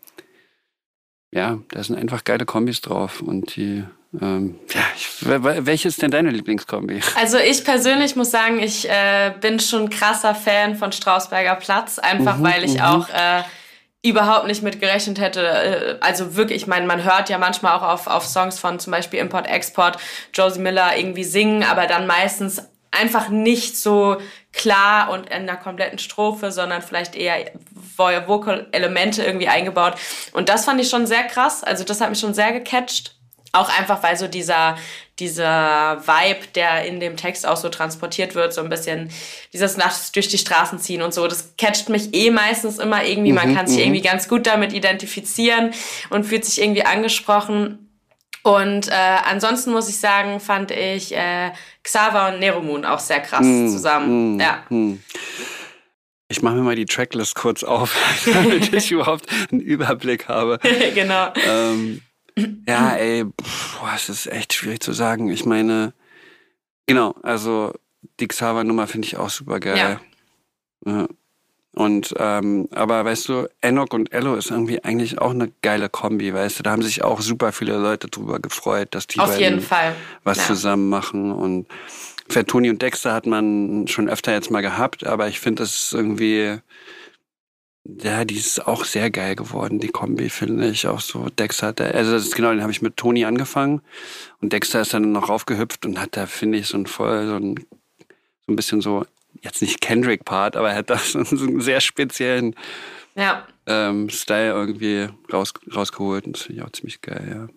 [1.31, 3.85] ja, da sind einfach geile Kombis drauf und die
[4.19, 6.99] ähm, ja, ich, welche ist denn deine Lieblingskombi?
[7.15, 12.37] Also ich persönlich muss sagen, ich äh, bin schon krasser Fan von Strausberger Platz, einfach
[12.37, 12.81] mhm, weil ich mhm.
[12.81, 13.43] auch äh,
[14.03, 15.47] überhaupt nicht mit gerechnet hätte.
[15.47, 18.91] Äh, also wirklich, ich meine, man hört ja manchmal auch auf, auf Songs von zum
[18.91, 19.97] Beispiel Import Export
[20.33, 24.17] Josie Miller irgendwie singen, aber dann meistens einfach nicht so
[24.51, 27.51] klar und in einer kompletten Strophe, sondern vielleicht eher
[27.97, 29.95] Vocal-Elemente irgendwie eingebaut.
[30.33, 31.63] Und das fand ich schon sehr krass.
[31.63, 33.15] Also das hat mich schon sehr gecatcht.
[33.53, 34.77] Auch einfach, weil so dieser,
[35.19, 39.11] dieser Vibe, der in dem Text auch so transportiert wird, so ein bisschen
[39.51, 43.33] dieses Nachts durch die Straßen ziehen und so, das catcht mich eh meistens immer irgendwie.
[43.33, 43.83] Man mhm, kann sich mhm.
[43.83, 45.73] irgendwie ganz gut damit identifizieren
[46.09, 47.80] und fühlt sich irgendwie angesprochen.
[48.43, 51.51] Und äh, ansonsten muss ich sagen, fand ich äh,
[51.83, 54.37] Xaver und Neromoon auch sehr krass mm, zusammen.
[54.37, 54.63] Mm, ja.
[54.69, 54.99] Mm.
[56.27, 60.59] Ich mache mir mal die Tracklist kurz auf, damit ich überhaupt einen Überblick habe.
[60.95, 61.31] genau.
[61.45, 62.01] Ähm,
[62.67, 65.29] ja, ey, boah, es ist echt schwierig zu sagen.
[65.29, 65.93] Ich meine,
[66.87, 67.73] genau, also
[68.19, 69.99] die Xaver-Nummer finde ich auch super geil.
[70.85, 70.91] Ja.
[70.91, 71.07] ja.
[71.73, 76.33] Und ähm, aber weißt du, Enoch und Ello ist irgendwie eigentlich auch eine geile Kombi,
[76.33, 76.63] weißt du.
[76.63, 79.61] Da haben sich auch super viele Leute drüber gefreut, dass die Auf beiden
[80.23, 80.43] was ja.
[80.47, 81.31] zusammen machen.
[81.31, 81.67] Und
[82.27, 85.73] für Toni und Dexter hat man schon öfter jetzt mal gehabt, aber ich finde, das
[85.73, 86.59] ist irgendwie
[87.83, 90.87] ja, die ist auch sehr geil geworden, die Kombi, finde ich.
[90.87, 93.81] Auch so, Dexter hat da, also das ist genau, den habe ich mit Toni angefangen
[94.39, 97.35] und Dexter ist dann noch raufgehüpft und hat da, finde ich, so ein voll, so
[97.35, 97.55] ein,
[98.45, 99.05] so ein bisschen so,
[99.41, 102.55] jetzt nicht Kendrick-Part, aber er hat da so einen sehr speziellen
[103.15, 103.45] ja.
[103.65, 107.47] ähm, Style irgendwie raus, rausgeholt und das finde ich auch ziemlich geil, ja.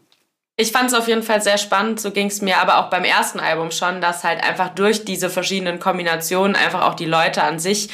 [0.57, 3.03] Ich fand es auf jeden Fall sehr spannend, so ging es mir aber auch beim
[3.03, 7.59] ersten Album schon, dass halt einfach durch diese verschiedenen Kombinationen einfach auch die Leute an
[7.59, 7.89] sich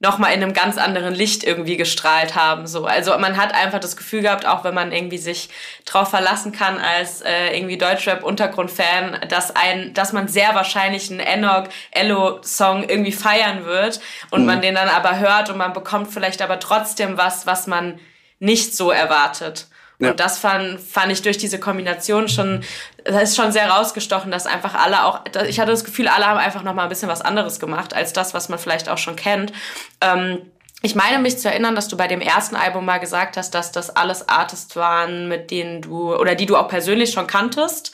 [0.00, 2.66] nochmal in einem ganz anderen Licht irgendwie gestrahlt haben.
[2.66, 2.86] So.
[2.86, 5.50] Also man hat einfach das Gefühl gehabt, auch wenn man irgendwie sich
[5.84, 11.64] drauf verlassen kann als äh, irgendwie Deutschrap-Untergrund-Fan, dass ein, dass man sehr wahrscheinlich einen Enoch
[11.90, 14.46] Ello-Song irgendwie feiern wird und mhm.
[14.46, 18.00] man den dann aber hört und man bekommt vielleicht aber trotzdem was, was man
[18.38, 19.66] nicht so erwartet.
[20.00, 20.10] Ja.
[20.10, 22.64] Und das fand, fand ich durch diese Kombination schon,
[23.04, 26.38] das ist schon sehr rausgestochen, dass einfach alle auch, ich hatte das Gefühl, alle haben
[26.38, 29.52] einfach nochmal ein bisschen was anderes gemacht, als das, was man vielleicht auch schon kennt.
[30.00, 30.50] Ähm,
[30.82, 33.70] ich meine mich zu erinnern, dass du bei dem ersten Album mal gesagt hast, dass
[33.70, 37.92] das alles Artists waren, mit denen du, oder die du auch persönlich schon kanntest.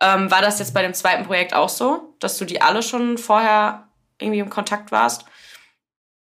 [0.00, 3.18] Ähm, war das jetzt bei dem zweiten Projekt auch so, dass du die alle schon
[3.18, 5.24] vorher irgendwie im Kontakt warst?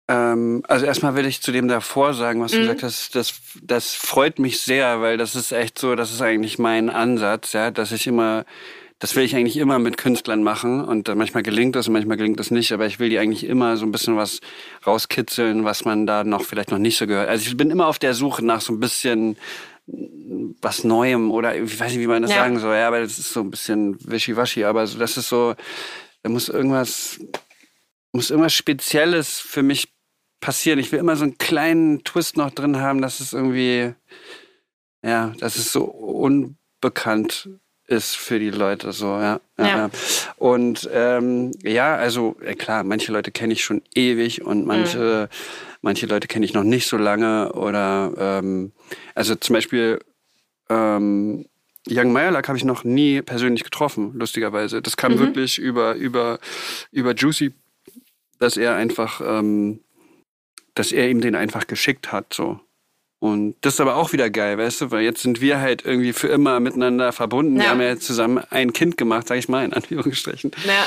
[0.09, 2.57] Ähm, also erstmal will ich zu dem davor sagen, was mhm.
[2.57, 6.23] du gesagt hast, das, das freut mich sehr, weil das ist echt so, das ist
[6.23, 8.45] eigentlich mein Ansatz, ja, dass ich immer,
[9.01, 12.39] das will ich eigentlich immer mit Künstlern machen und manchmal gelingt das und manchmal gelingt
[12.39, 14.41] das nicht, aber ich will die eigentlich immer so ein bisschen was
[14.87, 17.29] rauskitzeln, was man da noch vielleicht noch nicht so gehört.
[17.29, 19.37] Also ich bin immer auf der Suche nach so ein bisschen
[20.61, 22.39] was Neuem oder ich weiß nicht, wie man das ja.
[22.39, 25.55] sagen soll, ja, aber das ist so ein bisschen wischiwaschi, aber so, das ist so,
[26.23, 27.21] da muss irgendwas,
[28.13, 29.96] muss irgendwas Spezielles für mich
[30.41, 30.79] passieren.
[30.79, 33.95] Ich will immer so einen kleinen Twist noch drin haben, dass es irgendwie,
[35.03, 37.49] ja, dass es so unbekannt
[37.89, 39.41] ist für die Leute so, ja.
[39.59, 39.91] ja, ja.
[40.37, 45.37] Und ähm, ja, also äh, klar, manche Leute kenne ich schon ewig und manche, mhm.
[45.83, 47.53] manche Leute kenne ich noch nicht so lange.
[47.53, 48.73] Oder ähm,
[49.15, 50.01] also zum Beispiel
[50.69, 51.47] ähm,
[51.89, 54.83] Young Meyerlack habe ich noch nie persönlich getroffen, lustigerweise.
[54.83, 55.19] Das kam mhm.
[55.21, 56.41] wirklich über, über,
[56.91, 57.53] über Juicy,
[58.41, 59.81] dass er einfach ähm,
[60.77, 62.61] dass er ihm den einfach geschickt hat, so.
[63.19, 66.13] Und das ist aber auch wieder geil, weißt du, weil jetzt sind wir halt irgendwie
[66.13, 67.57] für immer miteinander verbunden.
[67.57, 67.63] Ja.
[67.63, 70.53] Wir haben ja zusammen ein Kind gemacht, sag ich mal, in Anführungsstrichen.
[70.67, 70.85] Ja.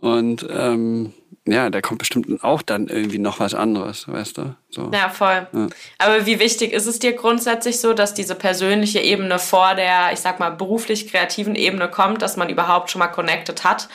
[0.00, 1.12] Und ähm,
[1.44, 4.54] ja, da kommt bestimmt auch dann irgendwie noch was anderes, weißt du?
[4.70, 4.90] So.
[4.92, 5.48] Ja, voll.
[5.52, 5.66] Ja.
[5.98, 10.20] Aber wie wichtig ist es dir grundsätzlich so, dass diese persönliche Ebene vor der, ich
[10.20, 13.88] sag mal, beruflich kreativen Ebene kommt, dass man überhaupt schon mal connected hat?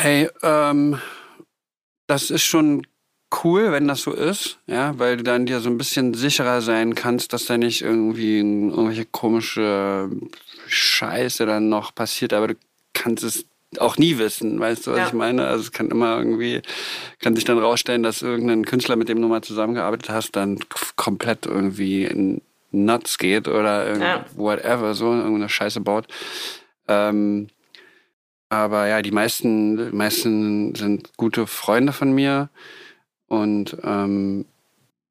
[0.00, 1.00] Hey, ähm,
[2.06, 2.86] das ist schon
[3.44, 6.94] cool, wenn das so ist, ja, weil du dann dir so ein bisschen sicherer sein
[6.94, 10.10] kannst, dass da nicht irgendwie irgendwelche komische
[10.66, 12.54] Scheiße dann noch passiert, aber du
[12.92, 13.46] kannst es
[13.78, 15.06] auch nie wissen, weißt du, was ja.
[15.06, 15.46] ich meine?
[15.46, 16.60] Also es kann immer irgendwie,
[17.20, 20.58] kann sich dann rausstellen, dass irgendein Künstler, mit dem du mal zusammengearbeitet hast, dann
[20.96, 24.24] komplett irgendwie in nuts geht oder ja.
[24.36, 26.06] whatever, so, irgendeine Scheiße baut.
[26.88, 27.48] Ähm,
[28.48, 32.50] aber ja, die meisten, die meisten sind gute Freunde von mir.
[33.32, 34.44] Und ähm,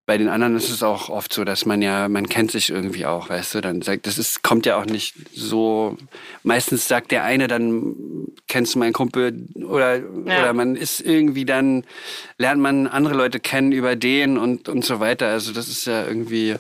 [0.06, 3.08] bei den anderen ist es auch oft so, dass man ja, man kennt sich irgendwie
[3.08, 5.98] auch, weißt du, dann sagt, das ist, kommt ja auch nicht so,
[6.44, 7.96] meistens sagt der eine dann,
[8.48, 10.04] kennst du meinen Kumpel oder, ja.
[10.24, 11.84] oder man ist irgendwie dann,
[12.38, 15.28] lernt man andere Leute kennen über den und, und so weiter.
[15.30, 16.58] Also das ist ja irgendwie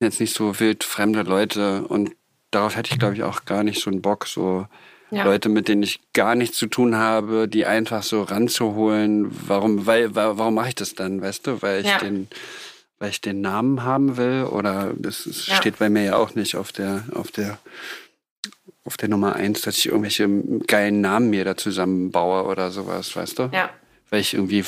[0.00, 2.10] jetzt nicht so wild fremde Leute und
[2.50, 4.66] darauf hätte ich glaube ich auch gar nicht so einen Bock, so
[5.10, 5.24] ja.
[5.24, 9.30] Leute, mit denen ich gar nichts zu tun habe, die einfach so ranzuholen.
[9.46, 11.62] Warum, weil, warum mache ich das dann, weißt du?
[11.62, 11.98] Weil ich ja.
[11.98, 12.28] den,
[12.98, 15.56] weil ich den Namen haben will oder das ja.
[15.56, 17.58] steht bei mir ja auch nicht auf der, auf der,
[18.84, 20.28] auf der Nummer eins, dass ich irgendwelche
[20.66, 23.50] geilen Namen mir da zusammenbaue oder sowas, weißt du?
[23.52, 23.70] Ja.
[24.10, 24.64] Weil ich irgendwie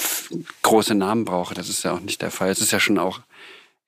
[0.63, 1.55] große Namen brauche.
[1.55, 2.51] Das ist ja auch nicht der Fall.
[2.51, 3.21] Es ist ja schon auch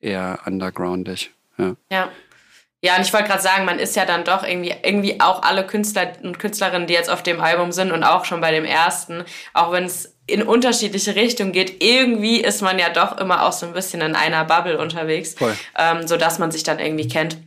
[0.01, 1.31] eher undergroundig.
[1.59, 1.77] Ja.
[1.91, 2.11] ja.
[2.85, 5.67] Ja, und ich wollte gerade sagen, man ist ja dann doch irgendwie, irgendwie auch alle
[5.67, 9.25] Künstler und Künstlerinnen, die jetzt auf dem Album sind und auch schon bei dem ersten,
[9.55, 13.65] auch wenn es in unterschiedliche Richtungen geht, irgendwie ist man ja doch immer auch so
[13.65, 15.35] ein bisschen in einer Bubble unterwegs,
[15.79, 17.39] ähm, so dass man sich dann irgendwie kennt.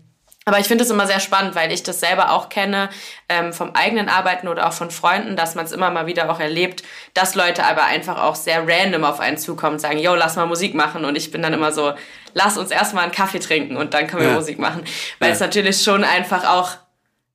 [0.47, 2.89] Aber ich finde es immer sehr spannend, weil ich das selber auch kenne
[3.27, 6.39] ähm, vom eigenen Arbeiten oder auch von Freunden, dass man es immer mal wieder auch
[6.39, 6.83] erlebt,
[7.13, 10.45] dass Leute aber einfach auch sehr random auf einen zukommen und sagen, yo, lass mal
[10.45, 11.03] Musik machen.
[11.03, 11.91] Und ich bin dann immer so,
[12.33, 14.35] lass uns erstmal einen Kaffee trinken und dann können wir ja.
[14.35, 14.85] Musik machen.
[15.19, 15.33] Weil ja.
[15.33, 16.77] es natürlich schon einfach auch,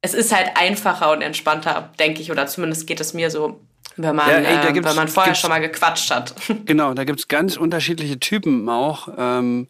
[0.01, 3.61] es ist halt einfacher und entspannter, denke ich, oder zumindest geht es mir so,
[3.99, 6.35] wenn man, ja, ey, äh, wenn man vorher schon mal gequatscht hat.
[6.65, 9.09] Genau, da gibt es ganz unterschiedliche Typen auch.
[9.19, 9.69] Ähm,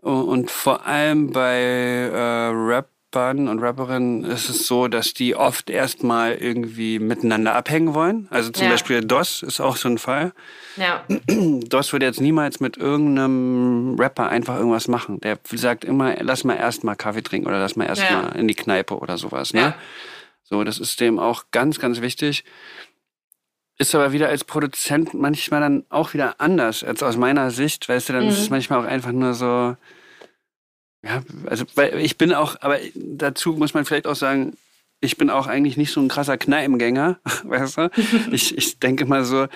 [0.00, 6.34] und vor allem bei äh, Rappern und Rapperinnen ist es so, dass die oft erstmal
[6.34, 8.28] irgendwie miteinander abhängen wollen.
[8.30, 8.70] Also zum ja.
[8.70, 10.32] Beispiel DOS ist auch so ein Fall.
[10.76, 11.04] Ja.
[11.28, 15.20] DOS würde jetzt niemals mit irgendeinem Rapper einfach irgendwas machen.
[15.20, 18.28] Der sagt immer, lass mal erstmal Kaffee trinken oder lass mal erstmal ja.
[18.30, 19.52] in die Kneipe oder sowas.
[19.52, 19.60] Ne?
[19.60, 19.74] Ja.
[20.44, 22.44] So, das ist dem auch ganz, ganz wichtig.
[23.80, 27.88] Ist aber wieder als Produzent manchmal dann auch wieder anders als aus meiner Sicht.
[27.88, 28.28] Weißt du, dann mhm.
[28.28, 28.56] ist es mhm.
[28.56, 29.74] manchmal auch einfach nur so,
[31.02, 34.54] Ja, also weil ich bin auch, aber dazu muss man vielleicht auch sagen,
[35.00, 37.90] ich bin auch eigentlich nicht so ein krasser Kneipengänger, weißt du?
[38.32, 39.46] Ich, ich denke mal so,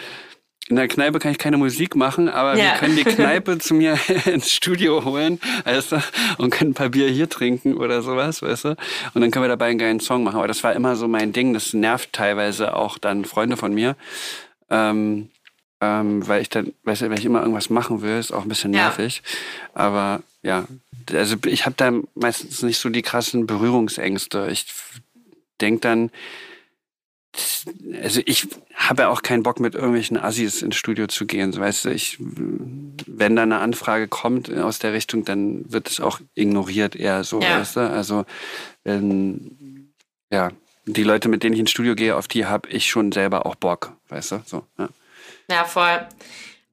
[0.68, 2.64] in der Kneipe kann ich keine Musik machen, aber ja.
[2.64, 6.02] wir können die Kneipe zu mir ins Studio holen, weißt du,
[6.38, 8.68] und können ein paar Bier hier trinken oder sowas, weißt du,
[9.14, 10.36] und dann können wir dabei einen geilen Song machen.
[10.36, 13.94] Aber das war immer so mein Ding, das nervt teilweise auch dann Freunde von mir,
[14.70, 15.28] ähm,
[15.82, 18.48] ähm, weil ich dann, weißt du, wenn ich immer irgendwas machen will, ist auch ein
[18.48, 19.22] bisschen nervig.
[19.74, 19.80] Ja.
[19.80, 20.64] Aber ja,
[21.12, 24.48] also ich habe da meistens nicht so die krassen Berührungsängste.
[24.50, 24.66] Ich
[25.60, 26.10] denke dann,
[28.02, 31.56] also ich habe auch keinen Bock mit irgendwelchen Assis ins Studio zu gehen.
[31.56, 36.20] Weißt du, ich, wenn da eine Anfrage kommt aus der Richtung, dann wird es auch
[36.34, 37.58] ignoriert eher so, ja.
[37.58, 37.80] weißt du?
[37.80, 38.24] Also
[38.84, 39.92] wenn,
[40.30, 40.50] ja,
[40.86, 43.54] die Leute, mit denen ich ins Studio gehe, auf die habe ich schon selber auch
[43.54, 44.42] Bock, weißt du?
[44.44, 44.88] So, ja.
[45.50, 46.06] Ja, voll.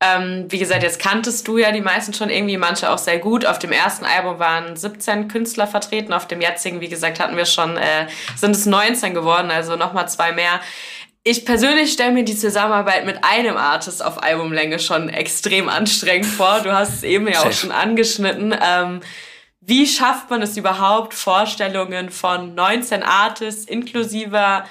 [0.04, 3.46] Ähm, wie gesagt, jetzt kanntest du ja die meisten schon irgendwie, manche auch sehr gut.
[3.46, 7.46] Auf dem ersten Album waren 17 Künstler vertreten, auf dem jetzigen, wie gesagt, hatten wir
[7.46, 10.60] schon, äh, sind es 19 geworden, also nochmal zwei mehr.
[11.24, 16.62] Ich persönlich stelle mir die Zusammenarbeit mit einem Artist auf Albumlänge schon extrem anstrengend vor.
[16.62, 18.56] Du hast es eben ja auch schon angeschnitten.
[18.60, 19.02] Ähm,
[19.60, 24.64] wie schafft man es überhaupt, Vorstellungen von 19 Artists inklusive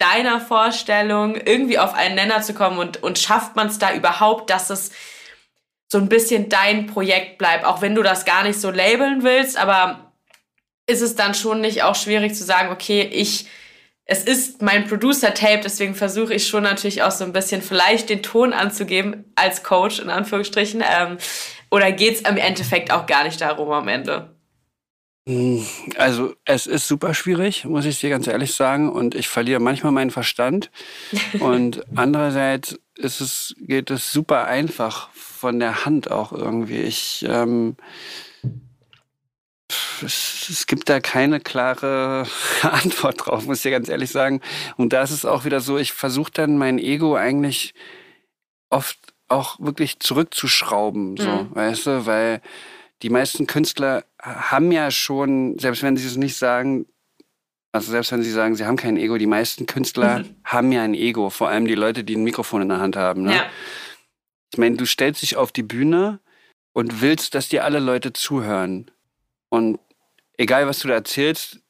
[0.00, 4.50] deiner Vorstellung irgendwie auf einen Nenner zu kommen und, und schafft man es da überhaupt,
[4.50, 4.90] dass es
[5.88, 9.56] so ein bisschen dein Projekt bleibt, auch wenn du das gar nicht so labeln willst,
[9.58, 10.12] aber
[10.86, 13.46] ist es dann schon nicht auch schwierig zu sagen, okay, ich,
[14.04, 18.22] es ist mein Producer-Tape, deswegen versuche ich schon natürlich auch so ein bisschen vielleicht den
[18.22, 21.18] Ton anzugeben als Coach, in Anführungsstrichen, ähm,
[21.70, 24.39] oder geht es im Endeffekt auch gar nicht darum am Ende?
[25.96, 28.90] Also es ist super schwierig, muss ich dir ganz ehrlich sagen.
[28.90, 30.70] Und ich verliere manchmal meinen Verstand.
[31.40, 36.80] Und andererseits ist es, geht es super einfach von der Hand auch irgendwie.
[36.80, 37.76] Ich, ähm,
[40.02, 42.26] es, es, gibt da keine klare
[42.62, 44.40] Antwort drauf, muss ich dir ganz ehrlich sagen.
[44.76, 47.74] Und da ist es auch wieder so, ich versuche dann mein Ego eigentlich
[48.68, 51.54] oft auch wirklich zurückzuschrauben, so, mhm.
[51.54, 52.42] weißt du, weil
[53.02, 56.86] die meisten Künstler haben ja schon, selbst wenn sie es nicht sagen,
[57.72, 60.36] also selbst wenn sie sagen, sie haben kein Ego, die meisten Künstler mhm.
[60.44, 63.22] haben ja ein Ego, vor allem die Leute, die ein Mikrofon in der Hand haben.
[63.22, 63.36] Ne?
[63.36, 63.50] Ja.
[64.52, 66.20] Ich meine, du stellst dich auf die Bühne
[66.72, 68.90] und willst, dass dir alle Leute zuhören.
[69.48, 69.78] Und
[70.36, 71.60] egal, was du da erzählst,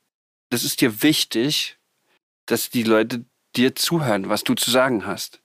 [0.48, 1.78] das ist dir wichtig,
[2.46, 5.40] dass die Leute dir zuhören, was du zu sagen hast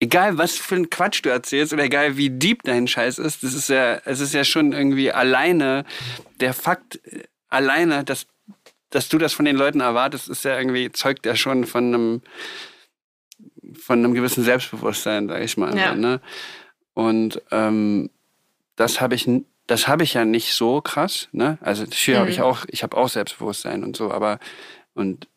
[0.00, 3.54] egal was für ein Quatsch du erzählst oder egal wie deep dein Scheiß ist, das
[3.54, 5.84] ist ja, es ist ja schon irgendwie alleine,
[6.40, 8.26] der Fakt äh, alleine, dass,
[8.90, 12.22] dass du das von den Leuten erwartest, ist ja irgendwie, zeugt ja schon von einem,
[13.74, 15.76] von einem gewissen Selbstbewusstsein, sag ich mal.
[15.76, 15.94] Ja.
[15.94, 16.20] Ne?
[16.94, 18.10] Und ähm,
[18.76, 19.28] das habe ich,
[19.66, 21.28] das habe ich ja nicht so krass.
[21.32, 21.58] Ne?
[21.60, 22.20] Also hier mhm.
[22.20, 24.38] habe ich auch, ich habe auch Selbstbewusstsein und so, aber
[24.94, 25.28] und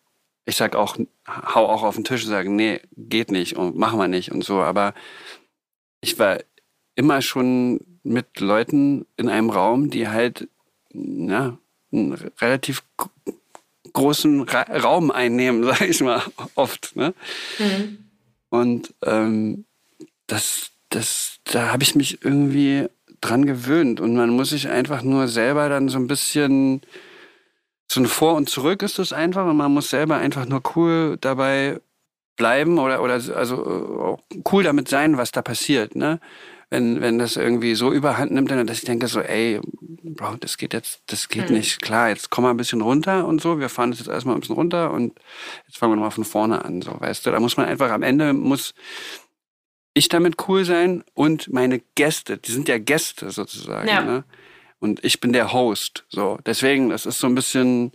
[0.49, 3.99] ich sag auch, hau auch auf den Tisch und sage, nee, geht nicht und machen
[3.99, 4.59] wir nicht und so.
[4.61, 4.93] Aber
[6.01, 6.39] ich war
[6.95, 10.47] immer schon mit Leuten in einem Raum, die halt,
[10.91, 11.57] ja,
[11.91, 12.83] einen relativ
[13.93, 16.21] großen Ra Raum einnehmen, sag ich mal,
[16.55, 16.95] oft.
[16.95, 17.13] Ne?
[17.57, 18.09] Mhm.
[18.49, 19.65] Und ähm,
[20.27, 22.87] das, das, da habe ich mich irgendwie
[23.21, 23.99] dran gewöhnt.
[23.99, 26.81] Und man muss sich einfach nur selber dann so ein bisschen
[27.91, 31.17] so ein Vor und Zurück ist es einfach und man muss selber einfach nur cool
[31.19, 31.79] dabei
[32.35, 36.19] bleiben oder, oder also äh, cool damit sein, was da passiert, ne?
[36.71, 39.59] Wenn, wenn das irgendwie so überhand nimmt, dann dass ich denke so, ey,
[40.03, 41.57] Bro, das geht jetzt, das geht mhm.
[41.57, 41.81] nicht.
[41.81, 43.59] Klar, jetzt komm mal ein bisschen runter und so.
[43.59, 45.19] Wir fahren das jetzt erstmal ein bisschen runter und
[45.65, 47.31] jetzt fangen wir nochmal von vorne an, so, weißt du?
[47.31, 48.75] Da muss man einfach am Ende muss
[49.95, 54.01] ich damit cool sein und meine Gäste, die sind ja Gäste sozusagen, ja.
[54.01, 54.23] ne?
[54.79, 56.05] Und ich bin der Host.
[56.09, 57.91] So, deswegen, das ist so ein bisschen.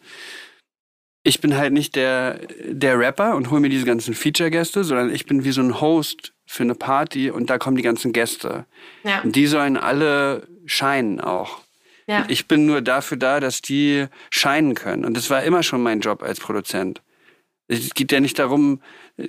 [1.26, 5.24] Ich bin halt nicht der, der Rapper und hole mir diese ganzen Feature-Gäste, sondern ich
[5.24, 8.66] bin wie so ein Host für eine Party und da kommen die ganzen Gäste.
[9.04, 9.22] Ja.
[9.22, 11.62] Und die sollen alle scheinen auch.
[12.06, 12.26] Ja.
[12.28, 15.06] Ich bin nur dafür da, dass die scheinen können.
[15.06, 17.00] Und das war immer schon mein Job als Produzent.
[17.68, 18.82] Es geht ja nicht darum,
[19.16, 19.24] äh,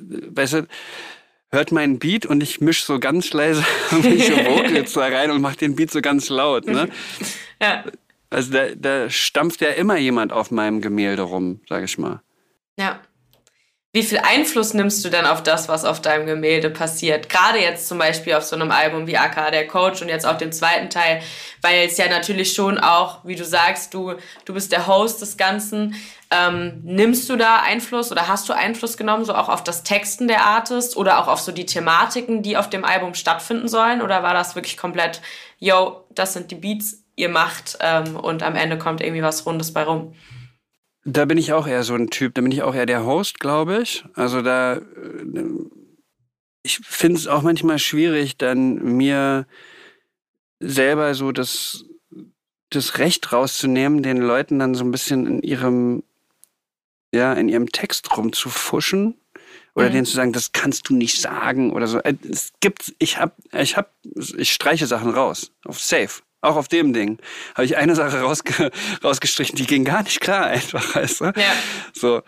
[0.00, 0.66] weißt du,
[1.50, 5.56] hört meinen Beat und ich mische so ganz leise irgendwelche Vocals da rein und mache
[5.56, 6.66] den Beat so ganz laut.
[6.66, 6.88] Ne?
[7.62, 7.84] ja.
[8.30, 12.20] Also da, da stampft ja immer jemand auf meinem Gemälde rum, sag ich mal.
[12.78, 13.00] Ja.
[13.94, 17.30] Wie viel Einfluss nimmst du denn auf das, was auf deinem Gemälde passiert?
[17.30, 20.36] Gerade jetzt zum Beispiel auf so einem Album wie AK, der Coach und jetzt auf
[20.36, 21.22] dem zweiten Teil,
[21.62, 24.12] weil es ja natürlich schon auch, wie du sagst, du,
[24.44, 25.94] du bist der Host des Ganzen.
[26.30, 30.28] Ähm, nimmst du da Einfluss oder hast du Einfluss genommen, so auch auf das Texten
[30.28, 34.02] der Artist oder auch auf so die Thematiken, die auf dem Album stattfinden sollen?
[34.02, 35.22] Oder war das wirklich komplett,
[35.60, 39.72] yo, das sind die Beats, ihr macht ähm, und am Ende kommt irgendwie was Rundes
[39.72, 40.14] bei rum.
[41.10, 43.40] Da bin ich auch eher so ein Typ, da bin ich auch eher der Host,
[43.40, 44.04] glaube ich.
[44.12, 44.82] Also da, äh,
[46.62, 49.46] ich finde es auch manchmal schwierig, dann mir
[50.60, 51.86] selber so das,
[52.68, 56.02] das Recht rauszunehmen, den Leuten dann so ein bisschen in ihrem,
[57.14, 59.18] ja, in ihrem Text rumzufuschen
[59.74, 59.92] oder mhm.
[59.92, 62.00] denen zu sagen, das kannst du nicht sagen oder so.
[62.00, 63.94] Äh, es gibt, ich hab, ich hab,
[64.36, 66.20] ich streiche Sachen raus auf Safe.
[66.40, 67.18] Auch auf dem Ding
[67.54, 68.70] habe ich eine Sache rausge
[69.04, 71.24] rausgestrichen, die ging gar nicht klar einfach, weißt du?
[71.24, 71.52] Ja.
[71.92, 72.22] So.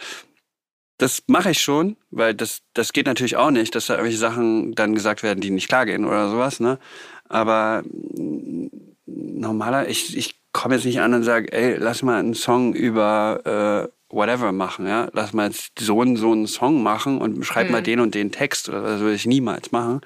[0.98, 4.74] Das mache ich schon, weil das, das geht natürlich auch nicht, dass da irgendwelche Sachen
[4.74, 6.78] dann gesagt werden, die nicht klar gehen oder sowas, ne?
[7.26, 8.68] Aber mm,
[9.06, 13.88] normaler, ich, ich komme jetzt nicht an und sage, ey, lass mal einen Song über
[13.88, 15.08] äh, whatever machen, ja.
[15.12, 17.72] Lass mal jetzt so einen, so einen Song machen und schreib mhm.
[17.72, 20.02] mal den und den Text oder das würde ich niemals machen.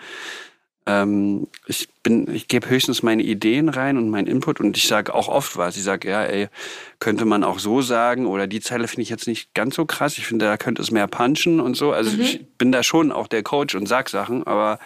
[0.87, 5.14] Ähm, ich bin, ich gebe höchstens meine Ideen rein und meinen Input und ich sage
[5.14, 5.76] auch oft was.
[5.76, 6.49] Ich sage, ja, ey,
[7.01, 10.18] könnte man auch so sagen oder die Zeile finde ich jetzt nicht ganz so krass.
[10.18, 11.93] Ich finde, da könnte es mehr punchen und so.
[11.93, 12.20] Also mhm.
[12.20, 14.78] ich bin da schon auch der Coach und sag Sachen, aber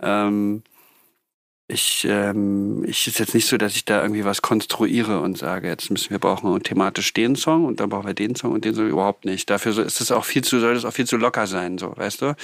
[0.00, 0.62] ähm,
[1.66, 5.68] ich, ähm, ich ist jetzt nicht so, dass ich da irgendwie was konstruiere und sage,
[5.68, 8.74] jetzt müssen wir brauchen thematisch den Song und dann brauchen wir den Song und den
[8.74, 9.48] so überhaupt nicht.
[9.48, 12.22] Dafür ist es auch viel zu, soll es auch viel zu locker sein, so, weißt
[12.22, 12.36] du?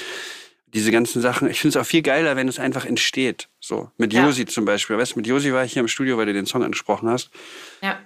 [0.72, 1.50] Diese ganzen Sachen.
[1.50, 3.48] Ich finde es auch viel geiler, wenn es einfach entsteht.
[3.58, 3.90] So.
[3.96, 4.24] Mit ja.
[4.24, 4.96] Josi zum Beispiel.
[4.96, 7.30] Weißt du, mit Josi war ich hier im Studio, weil du den Song angesprochen hast.
[7.82, 7.98] Ja.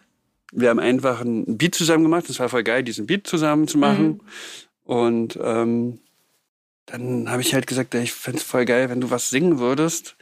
[0.53, 2.29] Wir haben einfach ein Beat zusammen gemacht.
[2.31, 4.07] Es war voll geil, diesen Beat zusammen zu machen.
[4.07, 4.21] Mhm.
[4.85, 5.99] Und ähm,
[6.87, 10.17] dann habe ich halt gesagt, ich fände es voll geil, wenn du was singen würdest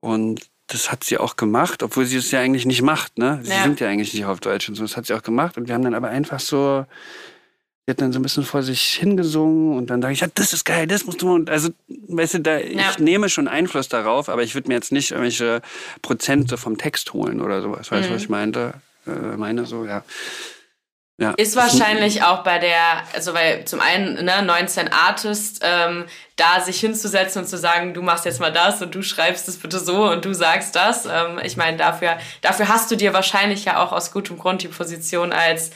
[0.00, 3.40] und das hat sie auch gemacht, obwohl sie es ja eigentlich nicht macht, ne?
[3.42, 3.62] Sie ja.
[3.62, 4.82] singt ja eigentlich nicht auf Deutsch und so.
[4.82, 5.58] Das hat sie auch gemacht.
[5.58, 6.86] Und wir haben dann aber einfach so,
[7.84, 10.52] sie hat dann so ein bisschen vor sich hingesungen und dann dachte ich, ja, das
[10.52, 11.52] ist geil, das musst du mal.
[11.52, 11.70] Also,
[12.08, 12.90] weißt du, da, ja.
[12.90, 15.60] ich nehme schon Einfluss darauf, aber ich würde mir jetzt nicht irgendwelche
[16.00, 17.90] Prozente vom Text holen oder sowas.
[17.90, 18.14] Weißt du, mhm.
[18.14, 18.74] was ich meinte?
[19.06, 20.02] Äh, meine so, ja.
[21.16, 21.30] Ja.
[21.36, 26.80] Ist wahrscheinlich auch bei der, also weil zum einen ne, 19 Artist, ähm, da sich
[26.80, 30.10] hinzusetzen und zu sagen, du machst jetzt mal das und du schreibst es bitte so
[30.10, 31.06] und du sagst das.
[31.06, 34.68] Ähm, ich meine, dafür, dafür hast du dir wahrscheinlich ja auch aus gutem Grund die
[34.68, 35.70] Position als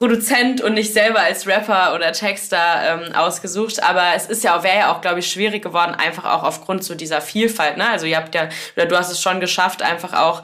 [0.00, 3.82] Produzent und nicht selber als Rapper oder Texter ähm, ausgesucht.
[3.82, 6.94] Aber es ist ja wäre ja auch, glaube ich, schwierig geworden, einfach auch aufgrund so
[6.94, 7.76] dieser Vielfalt.
[7.76, 7.86] Ne?
[7.86, 10.42] Also ihr habt ja, oder du hast es schon geschafft, einfach auch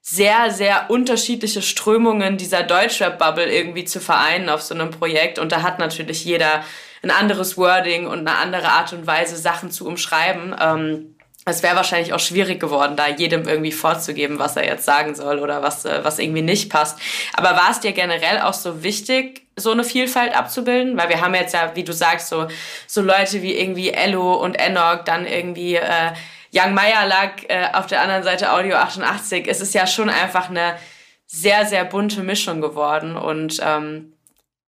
[0.00, 5.40] sehr, sehr unterschiedliche Strömungen dieser Deutschrap-Bubble irgendwie zu vereinen auf so einem Projekt.
[5.40, 6.62] Und da hat natürlich jeder
[7.02, 10.54] ein anderes Wording und eine andere Art und Weise, Sachen zu umschreiben.
[10.60, 15.14] Ähm, es wäre wahrscheinlich auch schwierig geworden, da jedem irgendwie vorzugeben, was er jetzt sagen
[15.14, 16.98] soll oder was, äh, was irgendwie nicht passt.
[17.34, 20.96] Aber war es dir generell auch so wichtig, so eine Vielfalt abzubilden?
[20.96, 22.46] Weil wir haben jetzt ja, wie du sagst, so,
[22.86, 26.12] so Leute wie irgendwie Ello und Enoch, dann irgendwie äh,
[26.54, 29.48] Young Meyer lag äh, auf der anderen Seite Audio 88.
[29.48, 30.76] Es ist ja schon einfach eine
[31.26, 34.11] sehr, sehr bunte Mischung geworden und ähm,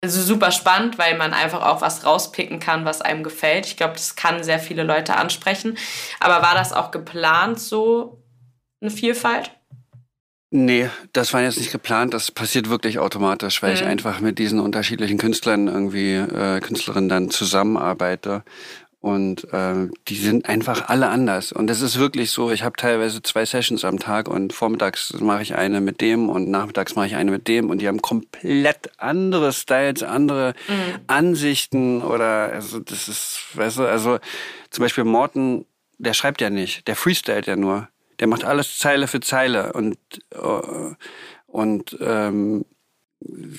[0.03, 3.67] also super spannend, weil man einfach auch was rauspicken kann, was einem gefällt.
[3.67, 5.79] Ich glaube, das kann sehr viele Leute ansprechen.
[6.19, 8.21] Aber war das auch geplant, so
[8.81, 9.53] eine Vielfalt?
[10.55, 12.13] Nee, das war jetzt nicht geplant.
[12.13, 13.77] Das passiert wirklich automatisch, weil mhm.
[13.77, 18.43] ich einfach mit diesen unterschiedlichen Künstlern irgendwie, äh, Künstlerinnen dann zusammenarbeite.
[19.03, 21.51] Und äh, die sind einfach alle anders.
[21.51, 25.43] Und das ist wirklich so, ich habe teilweise zwei Sessions am Tag und vormittags mache
[25.43, 28.93] ich eine mit dem und nachmittags mache ich eine mit dem und die haben komplett
[28.99, 31.01] andere Styles, andere mhm.
[31.09, 34.21] Ansichten oder also das ist, weißt du, also
[34.71, 35.67] zum Beispiel Morten,
[35.99, 37.89] der schreibt ja nicht, der freestylt ja nur.
[38.21, 39.99] Der macht alles Zeile für Zeile und,
[40.33, 40.95] uh,
[41.49, 42.65] und ähm,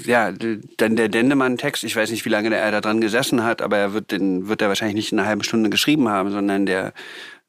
[0.05, 0.31] ja,
[0.77, 3.93] dann der Dendemann-Text, ich weiß nicht, wie lange er da dran gesessen hat, aber er
[3.93, 6.93] wird den, wird er wahrscheinlich nicht in einer halben Stunde geschrieben haben, sondern der,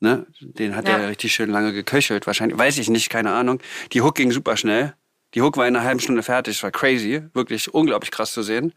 [0.01, 0.99] ne, den hat ja.
[0.99, 3.61] er richtig schön lange geköchelt, wahrscheinlich, weiß ich nicht, keine Ahnung.
[3.93, 4.95] Die Hook ging super schnell.
[5.35, 8.73] Die Hook war in einer halben Stunde fertig, war crazy, wirklich unglaublich krass zu sehen.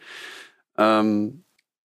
[0.78, 1.44] Ähm,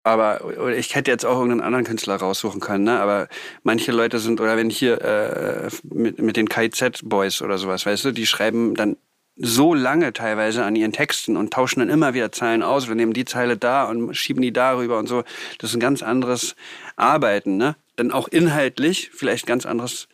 [0.05, 3.01] aber ich hätte jetzt auch irgendeinen anderen Künstler raussuchen können, ne?
[3.01, 3.27] Aber
[3.63, 8.13] manche Leute sind, oder wenn hier äh, mit, mit den KZ-Boys oder sowas, weißt du,
[8.13, 8.99] die schreiben dann
[9.37, 12.89] so lange teilweise an ihren Texten und tauschen dann immer wieder Zeilen aus.
[12.89, 15.25] Wir nehmen die Zeile da und schieben die darüber und so.
[15.59, 16.55] Das ist ein ganz anderes
[16.97, 17.77] Arbeiten, ne?
[17.97, 20.09] Dann auch inhaltlich vielleicht ganz anderes,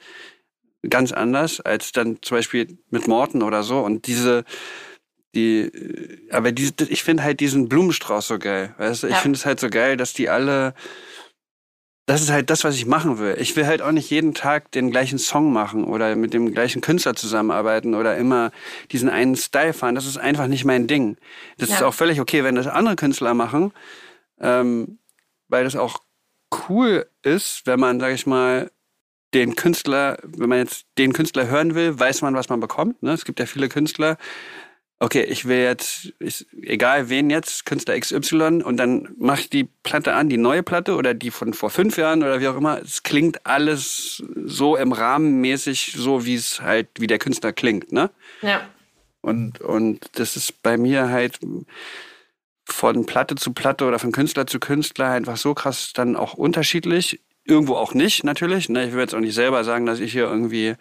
[0.88, 3.80] ganz anders als dann zum Beispiel mit Morten oder so.
[3.80, 4.44] Und diese,
[5.34, 5.70] die,
[6.30, 9.06] aber diese, ich finde halt diesen Blumenstrauß so geil, weißt du?
[9.08, 9.18] Ich ja.
[9.18, 10.74] finde es halt so geil, dass die alle
[12.06, 13.36] das ist halt das, was ich machen will.
[13.38, 16.80] Ich will halt auch nicht jeden Tag den gleichen Song machen oder mit dem gleichen
[16.80, 18.50] Künstler zusammenarbeiten oder immer
[18.90, 19.94] diesen einen Style fahren.
[19.94, 21.16] Das ist einfach nicht mein Ding.
[21.58, 21.76] Das ja.
[21.76, 23.72] ist auch völlig okay, wenn das andere Künstler machen,
[24.40, 24.98] ähm,
[25.48, 26.00] weil das auch
[26.68, 28.70] cool ist, wenn man, sag ich mal,
[29.32, 33.02] den Künstler, wenn man jetzt den Künstler hören will, weiß man, was man bekommt.
[33.02, 33.12] Ne?
[33.12, 34.16] Es gibt ja viele Künstler.
[35.02, 39.64] Okay, ich will jetzt, ich, egal wen jetzt, Künstler XY, und dann mache ich die
[39.82, 42.82] Platte an, die neue Platte oder die von vor fünf Jahren oder wie auch immer.
[42.82, 47.92] Es klingt alles so im Rahmen mäßig, so wie es halt, wie der Künstler klingt,
[47.92, 48.10] ne?
[48.42, 48.68] Ja.
[49.22, 51.38] Und, und das ist bei mir halt
[52.66, 57.20] von Platte zu Platte oder von Künstler zu Künstler einfach so krass dann auch unterschiedlich.
[57.44, 58.68] Irgendwo auch nicht, natürlich.
[58.68, 58.86] Ne?
[58.86, 60.76] Ich will jetzt auch nicht selber sagen, dass ich hier irgendwie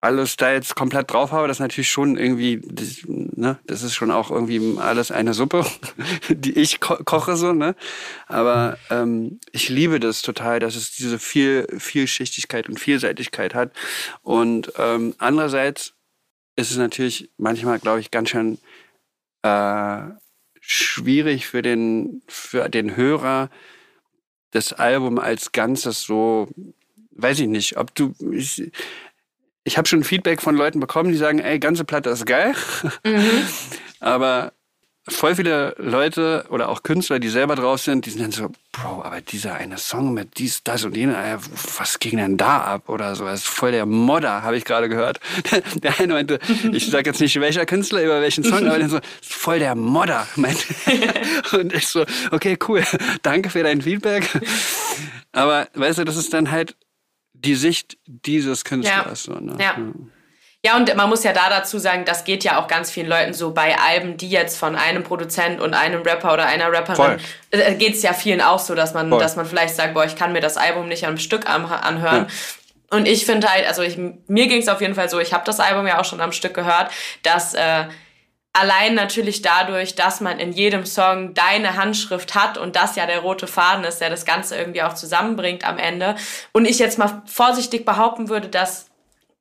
[0.00, 1.46] alles da jetzt komplett drauf habe.
[1.46, 3.58] Das ist natürlich schon irgendwie, das, ne?
[3.66, 5.66] das ist schon auch irgendwie alles eine Suppe,
[6.28, 7.52] die ich ko koche so.
[7.52, 7.74] Ne?
[8.26, 13.72] Aber ähm, ich liebe das total, dass es diese viel Vielschichtigkeit und Vielseitigkeit hat.
[14.22, 15.94] Und ähm, andererseits
[16.56, 18.58] ist es natürlich manchmal, glaube ich, ganz schön
[19.42, 20.02] äh,
[20.60, 23.50] schwierig für den, für den Hörer,
[24.52, 26.48] das Album als Ganzes so,
[27.12, 28.70] weiß ich nicht, ob du, ich,
[29.64, 32.54] ich habe schon Feedback von Leuten bekommen, die sagen, ey, ganze Platte ist geil.
[33.04, 33.46] Mhm.
[34.00, 34.52] Aber
[35.08, 39.02] voll viele Leute oder auch Künstler, die selber drauf sind, die sind dann so, Bro,
[39.02, 41.38] aber dieser eine Song mit dies, das und jener,
[41.78, 43.24] was ging denn da ab oder so?
[43.24, 45.18] Das ist voll der Modder, habe ich gerade gehört.
[45.82, 46.38] Der eine meinte,
[46.72, 50.26] ich sage jetzt nicht welcher Künstler über welchen Song, aber der so, voll der Modder,
[50.36, 50.62] meinte.
[51.52, 52.84] Und ich so, okay, cool,
[53.22, 54.28] danke für dein Feedback.
[55.32, 56.76] Aber weißt du, das ist dann halt
[57.44, 59.26] die Sicht dieses Künstlers.
[59.26, 59.34] Ja.
[59.34, 59.56] So, ne?
[59.58, 59.76] ja.
[60.62, 63.32] Ja, und man muss ja da dazu sagen, das geht ja auch ganz vielen Leuten
[63.32, 67.18] so bei Alben, die jetzt von einem Produzent und einem Rapper oder einer Rapperin,
[67.50, 70.16] äh, geht es ja vielen auch so, dass man, dass man vielleicht sagt, boah, ich
[70.16, 72.26] kann mir das Album nicht am Stück anhören.
[72.26, 72.26] Ja.
[72.90, 75.44] Und ich finde halt, also ich, mir ging es auf jeden Fall so, ich habe
[75.46, 76.90] das Album ja auch schon am Stück gehört,
[77.22, 77.84] dass äh,
[78.52, 83.20] allein natürlich dadurch, dass man in jedem Song deine Handschrift hat und das ja der
[83.20, 86.16] rote Faden ist, der das Ganze irgendwie auch zusammenbringt am Ende.
[86.52, 88.86] Und ich jetzt mal vorsichtig behaupten würde, dass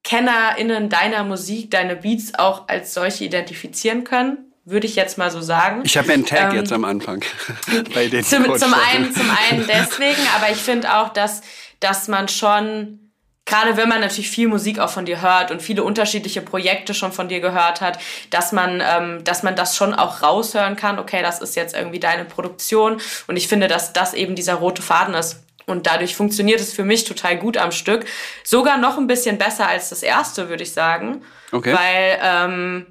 [0.03, 5.41] KennerInnen deiner Musik, deine Beats auch als solche identifizieren können, würde ich jetzt mal so
[5.41, 5.82] sagen.
[5.84, 7.24] Ich habe mir einen Tag ähm, jetzt am Anfang
[7.93, 11.41] bei den zum, zum einen, zum einen deswegen, aber ich finde auch, dass,
[11.80, 13.09] dass man schon
[13.50, 17.12] gerade wenn man natürlich viel Musik auch von dir hört und viele unterschiedliche Projekte schon
[17.12, 21.00] von dir gehört hat, dass man, ähm, dass man das schon auch raushören kann.
[21.00, 24.82] Okay, das ist jetzt irgendwie deine Produktion und ich finde, dass das eben dieser rote
[24.82, 25.43] Faden ist.
[25.66, 28.06] Und dadurch funktioniert es für mich total gut am Stück.
[28.43, 31.24] Sogar noch ein bisschen besser als das erste, würde ich sagen.
[31.52, 31.76] Okay.
[31.76, 32.88] Weil ähm,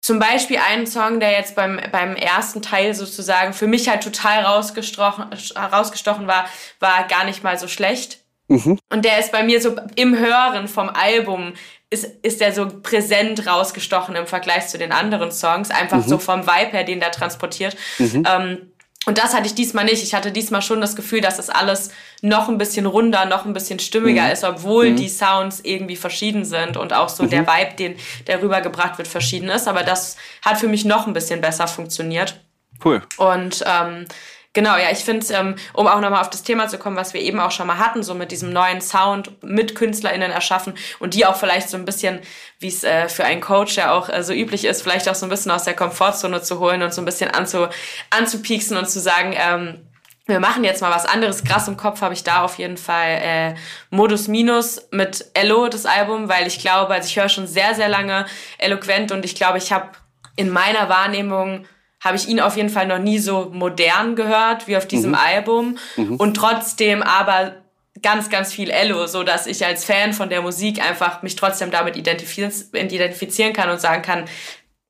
[0.00, 4.42] zum Beispiel ein Song, der jetzt beim, beim ersten Teil sozusagen für mich halt total
[4.42, 6.46] rausgestochen, rausgestochen war,
[6.80, 8.23] war gar nicht mal so schlecht.
[8.48, 8.78] Mhm.
[8.90, 11.54] Und der ist bei mir so im Hören vom Album
[11.90, 15.70] ist, ist der so präsent rausgestochen im Vergleich zu den anderen Songs.
[15.70, 16.08] Einfach mhm.
[16.08, 17.76] so vom Vibe her, den der transportiert.
[17.98, 18.24] Mhm.
[18.28, 18.58] Ähm,
[19.06, 20.02] und das hatte ich diesmal nicht.
[20.02, 21.90] Ich hatte diesmal schon das Gefühl, dass das alles
[22.22, 24.30] noch ein bisschen runder, noch ein bisschen stimmiger mhm.
[24.30, 24.96] ist, obwohl mhm.
[24.96, 27.30] die Sounds irgendwie verschieden sind und auch so mhm.
[27.30, 29.68] der Vibe, den der rübergebracht wird, verschieden ist.
[29.68, 32.40] Aber das hat für mich noch ein bisschen besser funktioniert.
[32.82, 33.02] Cool.
[33.18, 34.06] Und ähm,
[34.54, 37.20] Genau, ja, ich finde, ähm, um auch nochmal auf das Thema zu kommen, was wir
[37.20, 41.26] eben auch schon mal hatten, so mit diesem neuen Sound mit KünstlerInnen erschaffen und die
[41.26, 42.20] auch vielleicht so ein bisschen,
[42.60, 45.26] wie es äh, für einen Coach ja auch äh, so üblich ist, vielleicht auch so
[45.26, 47.66] ein bisschen aus der Komfortzone zu holen und so ein bisschen anzu,
[48.10, 49.80] anzupieksen und zu sagen, ähm,
[50.26, 51.42] wir machen jetzt mal was anderes.
[51.42, 53.54] Krass im Kopf habe ich da auf jeden Fall äh,
[53.90, 57.88] Modus Minus mit Elo, das Album, weil ich glaube, also ich höre schon sehr, sehr
[57.88, 58.24] lange
[58.58, 59.88] eloquent und ich glaube, ich habe
[60.36, 61.66] in meiner Wahrnehmung
[62.04, 65.16] habe ich ihn auf jeden Fall noch nie so modern gehört wie auf diesem mhm.
[65.16, 66.16] Album mhm.
[66.16, 67.56] und trotzdem aber
[68.02, 71.70] ganz, ganz viel Ello, so dass ich als Fan von der Musik einfach mich trotzdem
[71.70, 74.26] damit identifizieren kann und sagen kann,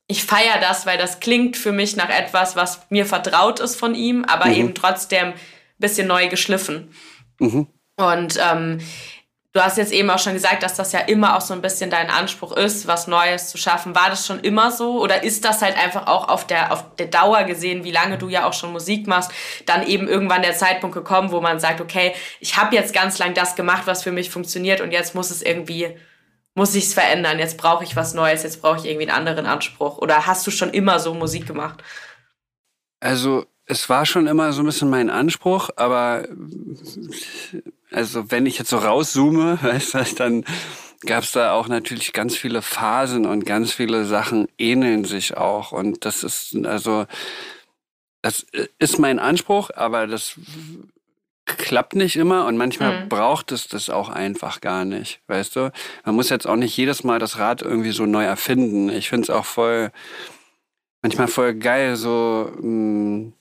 [0.06, 3.94] ich feiere das, weil das klingt für mich nach etwas, was mir vertraut ist von
[3.94, 4.54] ihm, aber mhm.
[4.54, 5.34] eben trotzdem ein
[5.78, 6.92] bisschen neu geschliffen.
[7.38, 7.68] Mhm.
[7.96, 8.80] Und ähm,
[9.57, 11.88] Du hast jetzt eben auch schon gesagt, dass das ja immer auch so ein bisschen
[11.88, 13.94] dein Anspruch ist, was Neues zu schaffen.
[13.94, 17.07] War das schon immer so oder ist das halt einfach auch auf der, auf der
[17.07, 19.30] Dauer gesehen, wie lange du ja auch schon Musik machst,
[19.64, 23.34] dann eben irgendwann der Zeitpunkt gekommen, wo man sagt, okay, ich habe jetzt ganz lang
[23.34, 25.96] das gemacht, was für mich funktioniert und jetzt muss es irgendwie,
[26.57, 29.46] muss ich es verändern, jetzt brauche ich was Neues, jetzt brauche ich irgendwie einen anderen
[29.46, 29.98] Anspruch.
[29.98, 31.80] Oder hast du schon immer so Musik gemacht?
[32.98, 36.26] Also es war schon immer so ein bisschen mein Anspruch, aber
[37.95, 40.45] also wenn ich jetzt so rauszoome, weißt du, dann
[41.07, 45.72] gab es da auch natürlich ganz viele Phasen und ganz viele Sachen ähneln sich auch.
[45.72, 47.07] Und das ist, also,
[48.22, 48.47] das
[48.78, 50.38] ist mein Anspruch, aber das
[51.45, 53.09] klappt nicht immer und manchmal mhm.
[53.11, 55.72] braucht es das auch einfach gar nicht, weißt du?
[56.05, 58.88] Man muss jetzt auch nicht jedes Mal das Rad irgendwie so neu erfinden.
[58.88, 59.92] Ich finde es auch voll,
[61.03, 63.32] manchmal voll geil, so, mh, mm,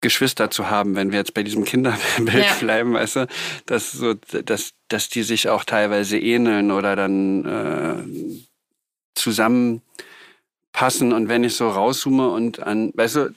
[0.00, 2.54] Geschwister zu haben, wenn wir jetzt bei diesem Kinderbild ja.
[2.60, 3.26] bleiben, weißt du,
[3.66, 8.04] dass so, dass, dass die sich auch teilweise ähneln oder dann äh,
[9.14, 13.34] zusammenpassen und wenn ich so rauszoome und an, weißt du,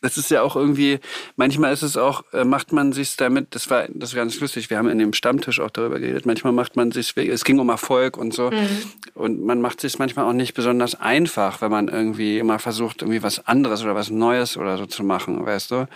[0.00, 1.00] das ist ja auch irgendwie,
[1.36, 4.70] manchmal ist es auch, äh, macht man sich damit, das war, das war ganz lustig,
[4.70, 7.68] wir haben in dem Stammtisch auch darüber geredet, manchmal macht man sich, es ging um
[7.68, 8.68] Erfolg und so, mhm.
[9.14, 13.22] und man macht sich manchmal auch nicht besonders einfach, wenn man irgendwie immer versucht, irgendwie
[13.22, 15.88] was anderes oder was Neues oder so zu machen, weißt du?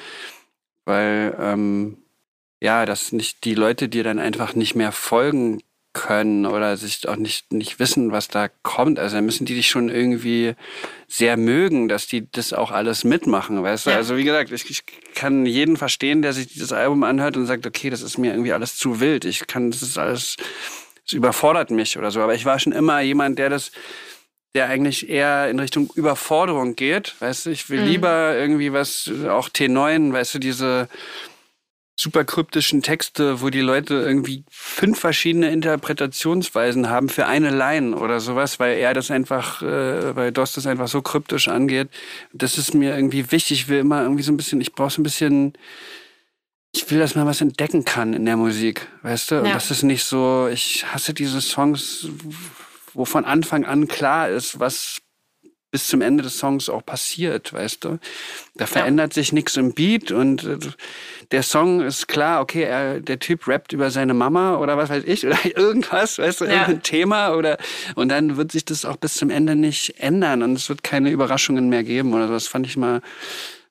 [0.84, 1.98] Weil, ähm,
[2.60, 5.60] ja, dass nicht die Leute dir dann einfach nicht mehr folgen
[5.92, 8.98] können oder sich auch nicht, nicht wissen, was da kommt.
[8.98, 10.54] Also dann müssen die dich schon irgendwie
[11.06, 13.90] sehr mögen, dass die das auch alles mitmachen, weißt du?
[13.90, 13.96] Ja.
[13.96, 14.84] Also wie gesagt, ich, ich
[15.14, 18.52] kann jeden verstehen, der sich dieses Album anhört und sagt, okay, das ist mir irgendwie
[18.52, 19.24] alles zu wild.
[19.24, 20.36] Ich kann, das ist alles,
[21.04, 22.20] das überfordert mich oder so.
[22.20, 23.70] Aber ich war schon immer jemand, der das,
[24.54, 27.50] der eigentlich eher in Richtung Überforderung geht, weißt du?
[27.50, 27.88] Ich will mhm.
[27.88, 30.88] lieber irgendwie was, auch T9, weißt du, diese,
[31.94, 38.18] super kryptischen Texte, wo die Leute irgendwie fünf verschiedene Interpretationsweisen haben für eine Line oder
[38.20, 41.88] sowas, weil er das einfach, äh, weil Dost das einfach so kryptisch angeht.
[42.32, 43.62] Das ist mir irgendwie wichtig.
[43.62, 45.52] Ich will immer irgendwie so ein bisschen, ich brauche so ein bisschen,
[46.74, 49.34] ich will, dass man was entdecken kann in der Musik, weißt du?
[49.36, 49.40] Ja.
[49.42, 52.08] Und das ist nicht so, ich hasse diese Songs,
[52.94, 55.01] wo von Anfang an klar ist, was
[55.72, 57.98] bis zum Ende des Songs auch passiert, weißt du?
[58.54, 59.22] Da verändert ja.
[59.22, 60.58] sich nichts im Beat und äh,
[61.32, 65.04] der Song ist klar, okay, er, der Typ rappt über seine Mama oder was weiß
[65.06, 66.52] ich oder irgendwas, weißt du, ja.
[66.52, 67.56] irgendein Thema oder
[67.94, 71.10] und dann wird sich das auch bis zum Ende nicht ändern und es wird keine
[71.10, 72.34] Überraschungen mehr geben oder so.
[72.34, 73.00] Das fand ich mal,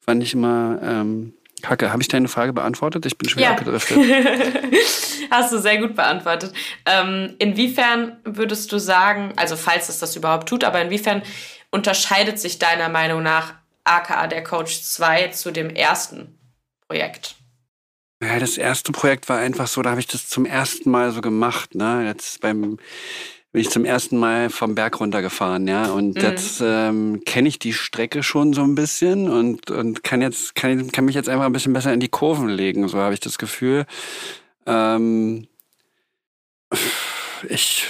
[0.03, 3.05] fand ich immer ähm, Kacke, habe ich deine Frage beantwortet?
[3.05, 3.57] Ich bin schon wieder ja.
[3.57, 3.97] abgedriftet.
[5.29, 6.51] Hast du sehr gut beantwortet.
[6.85, 11.21] Ähm, inwiefern würdest du sagen, also falls es das überhaupt tut, aber inwiefern
[11.71, 13.53] unterscheidet sich deiner Meinung nach
[13.83, 16.37] aka der Coach 2 zu dem ersten
[16.87, 17.35] Projekt?
[18.21, 21.21] Ja, das erste Projekt war einfach so, da habe ich das zum ersten Mal so
[21.21, 21.73] gemacht.
[21.73, 22.05] Ne?
[22.05, 22.77] Jetzt beim
[23.51, 25.91] bin ich zum ersten Mal vom Berg runtergefahren, ja.
[25.91, 26.21] Und mhm.
[26.21, 30.91] jetzt ähm, kenne ich die Strecke schon so ein bisschen und, und kann jetzt, kann,
[30.91, 33.37] kann mich jetzt einfach ein bisschen besser in die Kurven legen, so habe ich das
[33.37, 33.85] Gefühl.
[34.65, 35.47] Ähm,
[37.49, 37.87] ich,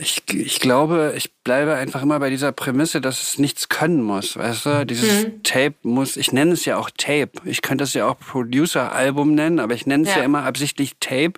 [0.00, 4.36] ich, ich glaube, ich bleibe einfach immer bei dieser Prämisse, dass es nichts können muss.
[4.36, 5.42] Weißt du, dieses mhm.
[5.42, 7.32] Tape muss, ich nenne es ja auch Tape.
[7.44, 10.18] Ich könnte es ja auch Producer-Album nennen, aber ich nenne es ja.
[10.18, 11.34] ja immer absichtlich Tape,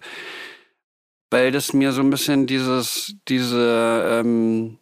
[1.30, 4.78] weil das mir so ein bisschen dieses, diese, ähm,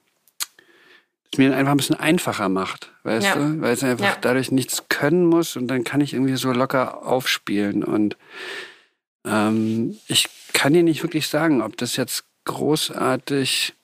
[1.32, 3.34] es mir einfach ein bisschen einfacher macht, weißt ja.
[3.36, 3.60] du?
[3.60, 4.16] Weil es einfach ja.
[4.20, 8.16] dadurch nichts können muss und dann kann ich irgendwie so locker aufspielen und
[9.24, 13.74] ähm, ich kann dir nicht wirklich sagen, ob das jetzt großartig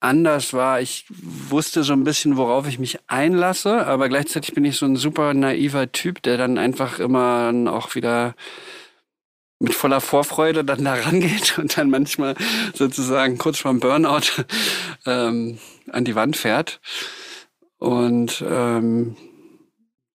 [0.00, 0.80] anders war.
[0.80, 4.96] Ich wusste so ein bisschen, worauf ich mich einlasse, aber gleichzeitig bin ich so ein
[4.96, 8.34] super naiver Typ, der dann einfach immer auch wieder
[9.60, 12.36] mit voller Vorfreude dann da rangeht und dann manchmal
[12.74, 14.44] sozusagen kurz vorm Burnout
[15.06, 15.58] ähm,
[15.90, 16.80] an die Wand fährt.
[17.78, 19.16] Und ähm,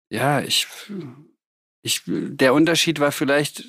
[0.09, 0.67] ja, ich,
[1.81, 3.63] ich, der Unterschied war vielleicht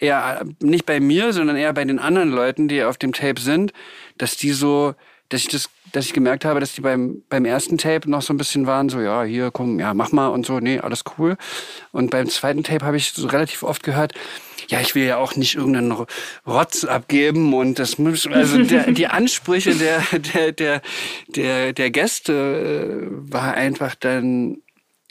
[0.00, 3.72] eher nicht bei mir, sondern eher bei den anderen Leuten, die auf dem Tape sind,
[4.18, 4.94] dass die so,
[5.28, 8.32] dass ich das, dass ich gemerkt habe, dass die beim, beim ersten Tape noch so
[8.32, 11.36] ein bisschen waren, so, ja, hier, komm, ja, mach mal und so, nee, alles cool.
[11.92, 14.14] Und beim zweiten Tape habe ich so relativ oft gehört,
[14.68, 16.06] ja, ich will ja auch nicht irgendeinen
[16.46, 20.02] Rotz abgeben und das muss, also der, die Ansprüche der,
[20.34, 20.82] der, der,
[21.28, 24.58] der, der Gäste äh, war einfach dann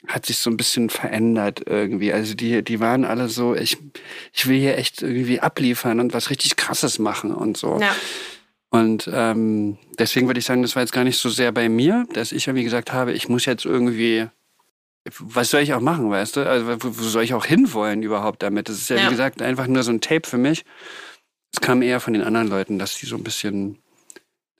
[0.06, 2.12] hat sich so ein bisschen verändert irgendwie.
[2.12, 3.76] Also die, die waren alle so, ich,
[4.32, 7.78] ich will hier echt irgendwie abliefern und was richtig krasses machen und so.
[7.80, 7.94] Ja.
[8.70, 12.06] Und ähm, deswegen würde ich sagen, das war jetzt gar nicht so sehr bei mir,
[12.12, 14.28] dass ich irgendwie gesagt habe, ich muss jetzt irgendwie,
[15.18, 16.48] was soll ich auch machen, weißt du?
[16.48, 18.68] Also wo, wo soll ich auch hinwollen überhaupt damit?
[18.68, 20.64] Das ist ja, ja, wie gesagt, einfach nur so ein Tape für mich.
[21.52, 23.76] Es kam eher von den anderen Leuten, dass die so ein bisschen,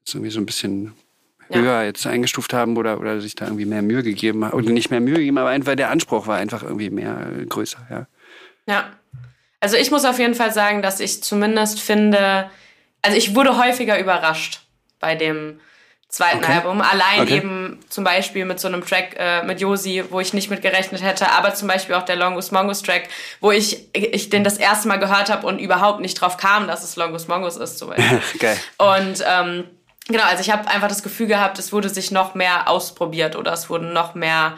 [0.09, 0.93] irgendwie so ein bisschen.
[1.59, 4.53] Höher jetzt eingestuft haben oder, oder sich da irgendwie mehr Mühe gegeben haben.
[4.53, 7.86] Oder nicht mehr Mühe gegeben, aber einfach der Anspruch war einfach irgendwie mehr äh, größer,
[7.90, 8.07] ja.
[8.66, 8.90] Ja.
[9.61, 12.51] Also ich muss auf jeden Fall sagen, dass ich zumindest finde,
[13.03, 14.62] also ich wurde häufiger überrascht
[15.01, 15.61] bei dem
[16.11, 16.53] zweiten okay.
[16.55, 16.80] Album.
[16.80, 17.36] Allein okay.
[17.36, 21.03] eben zum Beispiel mit so einem Track äh, mit Josi, wo ich nicht mit gerechnet
[21.03, 23.09] hätte, aber zum Beispiel auch der Longus Mongus Track,
[23.40, 26.82] wo ich, ich den das erste Mal gehört habe und überhaupt nicht drauf kam, dass
[26.82, 28.20] es Longus Mongus ist zum Beispiel.
[28.38, 28.59] Geil.
[28.78, 29.64] Und ähm,
[30.09, 33.53] Genau, also ich habe einfach das Gefühl gehabt, es wurde sich noch mehr ausprobiert oder
[33.53, 34.57] es wurden noch mehr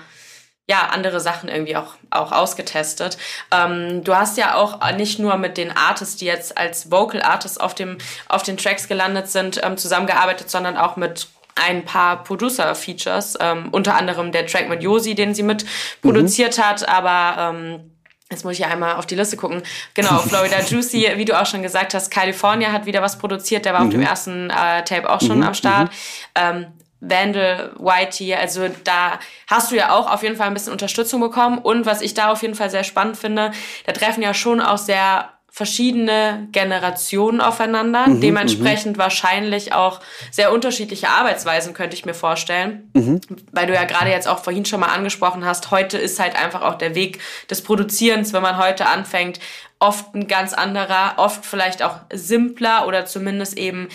[0.69, 3.19] ja, andere Sachen irgendwie auch, auch ausgetestet.
[3.51, 7.59] Ähm, du hast ja auch nicht nur mit den Artists, die jetzt als Vocal Artists
[7.59, 13.39] auf, dem, auf den Tracks gelandet sind, ähm, zusammengearbeitet, sondern auch mit ein paar Producer-Features,
[13.41, 15.67] ähm, unter anderem der Track mit Josi, den sie mit
[16.01, 16.63] produziert mhm.
[16.63, 17.92] hat, aber ähm,
[18.33, 19.63] Jetzt muss ich ja einmal auf die Liste gucken.
[19.95, 23.65] Genau, Florida Juicy, wie du auch schon gesagt hast, California hat wieder was produziert.
[23.65, 23.87] Der war mhm.
[23.87, 25.45] auf dem ersten äh, Tape auch schon mhm.
[25.45, 25.91] am Start.
[25.91, 25.95] Mhm.
[26.35, 26.67] Ähm,
[27.03, 29.19] Vandal, Whitey, also da
[29.49, 31.59] hast du ja auch auf jeden Fall ein bisschen Unterstützung bekommen.
[31.59, 33.51] Und was ich da auf jeden Fall sehr spannend finde,
[33.87, 39.01] da treffen ja schon auch sehr verschiedene Generationen aufeinander, mhm, dementsprechend mhm.
[39.01, 40.01] wahrscheinlich auch
[40.31, 42.91] sehr unterschiedliche Arbeitsweisen, könnte ich mir vorstellen.
[42.95, 43.21] Mhm.
[43.53, 46.63] Weil du ja gerade jetzt auch vorhin schon mal angesprochen hast, heute ist halt einfach
[46.63, 49.41] auch der Weg des Produzierens, wenn man heute anfängt,
[49.79, 53.91] oft ein ganz anderer, oft vielleicht auch simpler oder zumindest eben,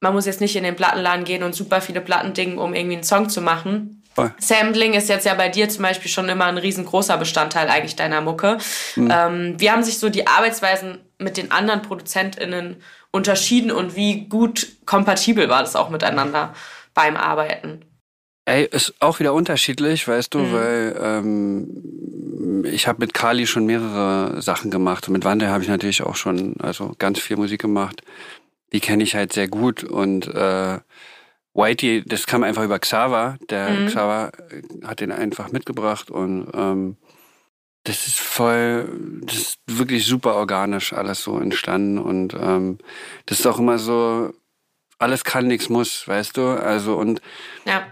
[0.00, 2.96] man muss jetzt nicht in den Plattenladen gehen und super viele Platten dingen, um irgendwie
[2.96, 4.34] einen Song zu machen, Voll.
[4.40, 8.20] Sampling ist jetzt ja bei dir zum Beispiel schon immer ein riesengroßer Bestandteil eigentlich deiner
[8.20, 8.58] Mucke.
[8.96, 9.12] Mhm.
[9.12, 14.66] Ähm, wie haben sich so die Arbeitsweisen mit den anderen ProduzentInnen unterschieden und wie gut
[14.86, 16.52] kompatibel war das auch miteinander
[16.94, 17.84] beim Arbeiten?
[18.44, 20.52] Ey, ist auch wieder unterschiedlich, weißt du, mhm.
[20.52, 25.08] weil ähm, ich habe mit Kali schon mehrere Sachen gemacht.
[25.10, 28.02] Mit Wanda habe ich natürlich auch schon also ganz viel Musik gemacht.
[28.72, 30.78] Die kenne ich halt sehr gut und äh,
[31.58, 33.36] Whitey, das kam einfach über Xaver.
[33.50, 33.86] Der mhm.
[33.88, 36.96] Xaver äh, hat den einfach mitgebracht und ähm,
[37.82, 38.88] das ist voll,
[39.22, 42.78] das ist wirklich super organisch alles so entstanden und ähm,
[43.26, 44.32] das ist auch immer so,
[44.98, 46.48] alles kann, nichts muss, weißt du?
[46.48, 47.20] Also und
[47.64, 47.86] ja.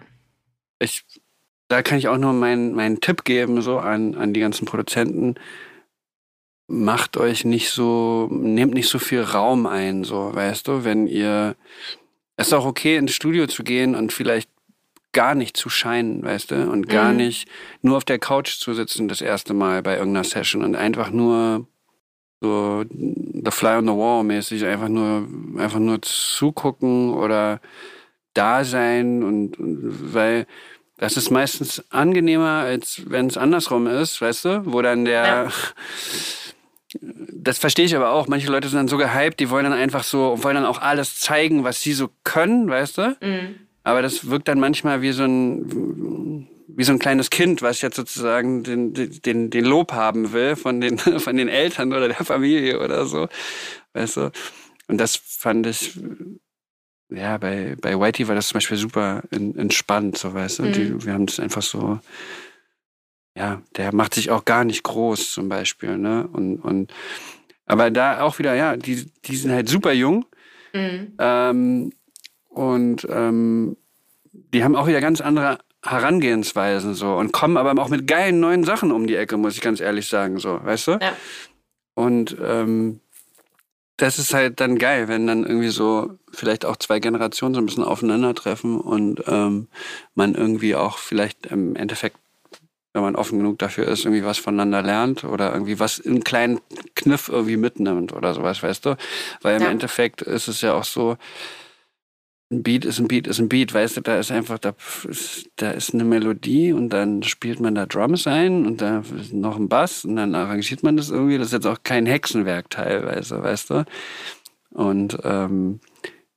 [0.78, 1.04] ich,
[1.68, 5.34] da kann ich auch nur meinen meinen Tipp geben so an an die ganzen Produzenten.
[6.68, 11.54] Macht euch nicht so, nehmt nicht so viel Raum ein, so, weißt du, wenn ihr
[12.36, 14.50] es ist auch okay, ins Studio zu gehen und vielleicht
[15.12, 17.16] gar nicht zu scheinen, weißt du, und gar mhm.
[17.16, 17.48] nicht
[17.80, 21.66] nur auf der Couch zu sitzen das erste Mal bei irgendeiner Session und einfach nur
[22.42, 25.26] so the fly on the wall mäßig einfach nur
[25.56, 27.60] einfach nur zugucken oder
[28.34, 30.46] da sein und, und weil
[30.98, 35.48] das ist meistens angenehmer als wenn es andersrum ist, weißt du, wo dann der ja.
[37.00, 38.28] das verstehe ich aber auch.
[38.28, 41.18] Manche Leute sind dann so gehypt, die wollen dann einfach so, wollen dann auch alles
[41.18, 43.16] zeigen, was sie so können, weißt du?
[43.20, 43.56] Mhm.
[43.82, 47.96] Aber das wirkt dann manchmal wie so ein, wie so ein kleines Kind, was jetzt
[47.96, 52.80] sozusagen den, den, den Lob haben will von den, von den Eltern oder der Familie
[52.80, 53.28] oder so,
[53.94, 54.32] weißt du?
[54.88, 55.98] Und das fand ich,
[57.08, 60.62] ja, bei, bei Whitey war das zum Beispiel super entspannt, so weißt du.
[60.64, 60.72] Mhm.
[60.72, 62.00] Die, wir haben das einfach so,
[63.36, 66.26] ja, der macht sich auch gar nicht groß zum Beispiel, ne?
[66.32, 66.92] Und, und
[67.66, 70.24] aber da auch wieder, ja, die, die sind halt super jung.
[70.72, 71.12] Mhm.
[71.18, 71.92] Ähm,
[72.48, 73.76] und ähm,
[74.32, 78.64] die haben auch wieder ganz andere Herangehensweisen so und kommen aber auch mit geilen neuen
[78.64, 80.92] Sachen um die Ecke, muss ich ganz ehrlich sagen, so, weißt du?
[80.92, 81.12] Ja.
[81.94, 83.00] Und ähm,
[83.96, 87.66] das ist halt dann geil, wenn dann irgendwie so vielleicht auch zwei Generationen so ein
[87.66, 89.68] bisschen aufeinandertreffen und ähm,
[90.14, 92.18] man irgendwie auch vielleicht im Endeffekt
[92.96, 96.60] wenn man offen genug dafür ist, irgendwie was voneinander lernt oder irgendwie was einen kleinen
[96.94, 98.96] Kniff irgendwie mitnimmt oder sowas, weißt du?
[99.42, 99.68] Weil im ja.
[99.68, 101.18] Endeffekt ist es ja auch so,
[102.50, 104.72] ein Beat ist ein Beat ist ein Beat, weißt du, da ist einfach, da
[105.06, 109.34] ist, da ist eine Melodie und dann spielt man da Drums ein und da ist
[109.34, 111.36] noch ein Bass und dann arrangiert man das irgendwie.
[111.36, 113.84] Das ist jetzt auch kein Hexenwerk teilweise, weißt du?
[114.70, 115.80] Und ähm,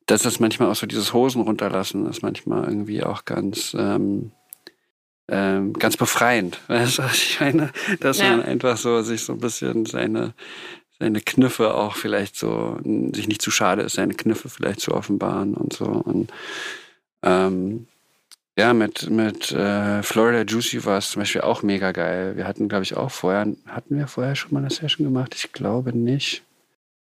[0.07, 4.31] das ist manchmal auch so dieses Hosen runterlassen, ist manchmal irgendwie auch ganz ähm,
[5.29, 6.59] ähm, ganz befreiend.
[6.67, 7.71] Weißt du, ich meine?
[7.99, 8.31] Dass ja.
[8.31, 10.33] man einfach so sich so ein bisschen seine,
[10.99, 15.53] seine Kniffe auch vielleicht so, sich nicht zu schade ist, seine Kniffe vielleicht zu offenbaren
[15.53, 15.85] und so.
[15.85, 16.31] Und
[17.23, 17.87] ähm,
[18.57, 22.35] ja, mit, mit äh, Florida Juicy war es zum Beispiel auch mega geil.
[22.35, 25.33] Wir hatten, glaube ich, auch vorher, hatten wir vorher schon mal eine Session gemacht?
[25.33, 26.43] Ich glaube nicht.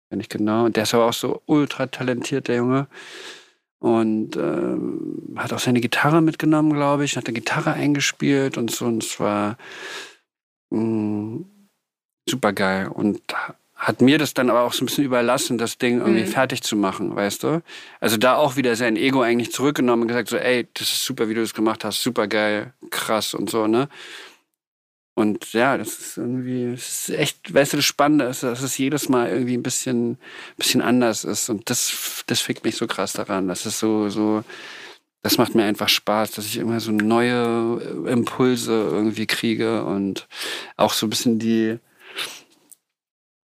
[0.09, 0.69] Wenn ich genau.
[0.69, 2.87] Der ist aber auch so ultra talentiert, der Junge.
[3.81, 8.87] Und äh, hat auch seine Gitarre mitgenommen, glaube ich, hat eine Gitarre eingespielt und so.
[8.87, 9.57] Und es war
[10.71, 11.43] mm,
[12.29, 12.89] super geil.
[12.89, 13.21] Und
[13.79, 16.27] hat mir das dann aber auch so ein bisschen überlassen, das Ding irgendwie mhm.
[16.27, 17.63] fertig zu machen, weißt du?
[18.01, 21.29] Also da auch wieder sein Ego eigentlich zurückgenommen und gesagt so, ey, das ist super,
[21.29, 23.89] wie du das gemacht hast, super geil, krass und so, ne?
[25.19, 28.79] Und ja, das ist irgendwie, das ist echt, weißt du, das Spannende ist, dass es
[28.79, 30.17] jedes Mal irgendwie ein bisschen,
[30.57, 31.49] bisschen anders ist.
[31.49, 33.49] Und das, das fickt mich so krass daran.
[33.49, 34.45] Das ist so, so,
[35.23, 40.29] das macht mir einfach Spaß, dass ich immer so neue Impulse irgendwie kriege und
[40.77, 41.81] auch so ein bisschen die,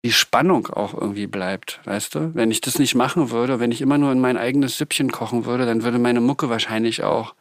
[0.03, 2.35] die Spannung auch irgendwie bleibt, weißt du?
[2.35, 5.45] Wenn ich das nicht machen würde, wenn ich immer nur in mein eigenes Süppchen kochen
[5.45, 7.33] würde, dann würde meine Mucke wahrscheinlich auch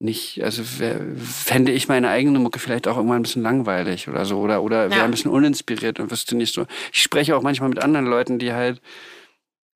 [0.00, 4.38] nicht, also fände ich meine eigene Mucke vielleicht auch irgendwann ein bisschen langweilig oder so
[4.38, 5.04] oder oder wäre ja.
[5.04, 6.66] ein bisschen uninspiriert und wüsste nicht so.
[6.92, 8.80] Ich spreche auch manchmal mit anderen Leuten, die halt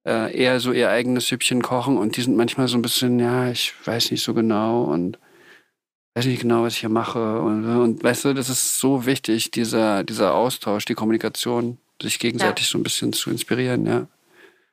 [0.06, 3.50] äh, eher so ihr eigenes Süppchen kochen und die sind manchmal so ein bisschen, ja,
[3.50, 5.18] ich weiß nicht so genau und
[6.14, 7.40] weiß nicht genau, was ich hier mache.
[7.40, 12.66] Und, und weißt du, das ist so wichtig, dieser, dieser Austausch, die Kommunikation, sich gegenseitig
[12.66, 12.70] ja.
[12.72, 14.06] so ein bisschen zu inspirieren, ja.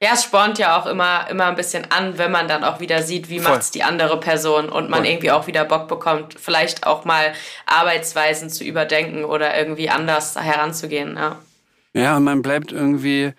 [0.02, 3.04] Ja, es spornt ja auch immer, immer ein bisschen an, wenn man dann auch wieder
[3.04, 5.12] sieht, wie macht es die andere Person und man Voll.
[5.12, 7.34] irgendwie auch wieder Bock bekommt, vielleicht auch mal
[7.66, 11.18] Arbeitsweisen zu überdenken oder irgendwie anders heranzugehen.
[11.18, 11.40] Ja,
[11.94, 13.34] ja und man bleibt irgendwie,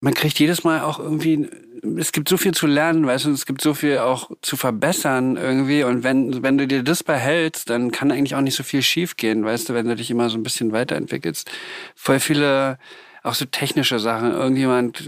[0.00, 1.48] man kriegt jedes Mal auch irgendwie,
[1.96, 5.36] es gibt so viel zu lernen, weißt du, es gibt so viel auch zu verbessern
[5.36, 8.82] irgendwie und wenn, wenn du dir das behältst, dann kann eigentlich auch nicht so viel
[8.82, 11.48] schiefgehen, weißt du, wenn du dich immer so ein bisschen weiterentwickelst.
[11.94, 12.78] Voll viele
[13.26, 14.32] auch so technische Sachen.
[14.32, 15.02] Irgendjemand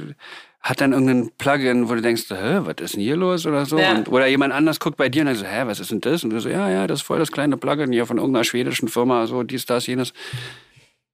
[0.61, 3.79] hat dann irgendein Plugin, wo du denkst, hä, was ist denn hier los oder so?
[3.79, 3.93] Ja.
[3.93, 6.25] Und, oder jemand anders guckt bei dir und dann so, hä, was ist denn das?
[6.25, 8.89] Und du so, ja, ja, das ist voll das kleine Plugin hier von irgendeiner schwedischen
[8.89, 10.13] Firma, so dies, das, jenes.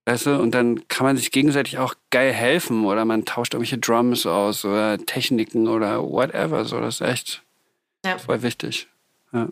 [0.07, 3.78] Weißt du, und dann kann man sich gegenseitig auch geil helfen oder man tauscht irgendwelche
[3.78, 6.64] Drums aus oder Techniken oder whatever.
[6.64, 7.42] So, das ist echt
[8.05, 8.18] ja.
[8.18, 8.88] voll wichtig.
[9.32, 9.48] Ja.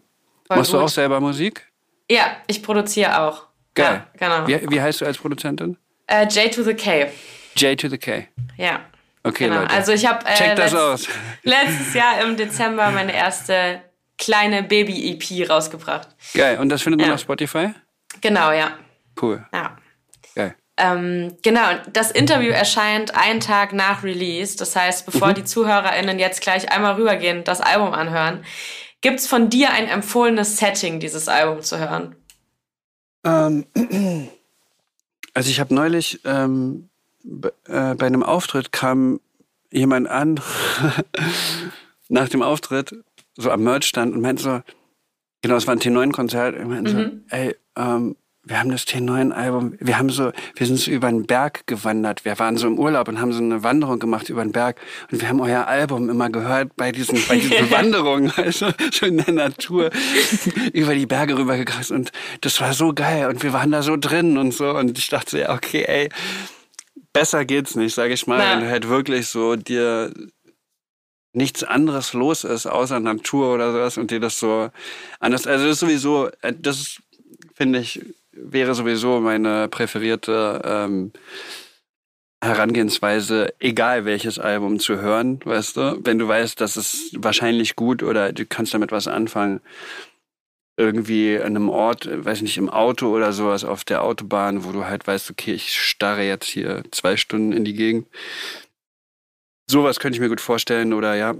[0.46, 0.80] Voll Machst gut.
[0.80, 1.70] du auch selber Musik?
[2.10, 3.46] Ja, ich produziere auch.
[3.74, 4.04] Geil.
[4.20, 4.46] Ja, genau.
[4.46, 5.78] Wie, wie heißt du als Produzentin?
[6.10, 7.10] Uh, J to the K.
[7.56, 8.28] J to the K.
[8.56, 8.80] Ja.
[9.24, 9.60] Okay, genau.
[9.60, 9.74] Leute.
[9.74, 11.08] Also ich habe äh, letzt, aus.
[11.42, 13.82] letztes Jahr im Dezember meine erste
[14.18, 16.08] kleine Baby-EP rausgebracht.
[16.34, 16.58] Geil.
[16.58, 17.70] Und das findet man auf Spotify?
[18.20, 18.76] Genau, ja.
[19.20, 19.44] Cool.
[19.52, 19.76] Ja.
[20.34, 20.54] Geil.
[20.76, 24.56] Ähm, genau, das Interview erscheint einen Tag nach Release.
[24.56, 25.34] Das heißt, bevor mhm.
[25.34, 28.44] die ZuhörerInnen jetzt gleich einmal rübergehen und das Album anhören,
[29.00, 32.16] gibt es von dir ein empfohlenes Setting, dieses Album zu hören?
[33.24, 33.66] Ähm,
[35.34, 36.88] also ich habe neulich ähm,
[37.24, 39.20] äh, bei einem Auftritt kam
[39.70, 40.40] jemand an
[42.08, 42.94] nach dem Auftritt,
[43.36, 44.60] so am Merchstand und meinte so,
[45.40, 46.96] genau, es war ein T9-Konzert, und meinte mhm.
[47.30, 51.26] so, ey, ähm, wir haben das T9-Album, wir haben so, wir sind so über den
[51.26, 52.24] Berg gewandert.
[52.24, 54.80] Wir waren so im Urlaub und haben so eine Wanderung gemacht über den Berg.
[55.12, 59.18] Und wir haben euer Album immer gehört bei diesen, bei diesen Wanderungen, also so in
[59.18, 59.90] der Natur,
[60.72, 61.92] über die Berge rübergekracht.
[61.92, 62.10] Und
[62.40, 63.28] das war so geil.
[63.28, 64.70] Und wir waren da so drin und so.
[64.70, 66.08] Und ich dachte, ja, okay, ey,
[67.12, 68.52] besser geht's nicht, sage ich mal, Na.
[68.52, 70.12] wenn du halt wirklich so dir
[71.34, 74.70] nichts anderes los ist außer Natur oder sowas und dir das so
[75.18, 75.46] anders.
[75.46, 77.00] Also das ist sowieso, äh, das
[77.54, 81.12] finde ich, wäre sowieso meine präferierte ähm,
[82.42, 88.02] Herangehensweise, egal welches Album zu hören, weißt du, wenn du weißt, das ist wahrscheinlich gut
[88.02, 89.60] oder du kannst damit was anfangen
[90.82, 94.84] irgendwie an einem Ort, weiß nicht, im Auto oder sowas auf der Autobahn, wo du
[94.84, 98.06] halt weißt, okay, ich starre jetzt hier zwei Stunden in die Gegend.
[99.70, 101.34] Sowas könnte ich mir gut vorstellen oder ja.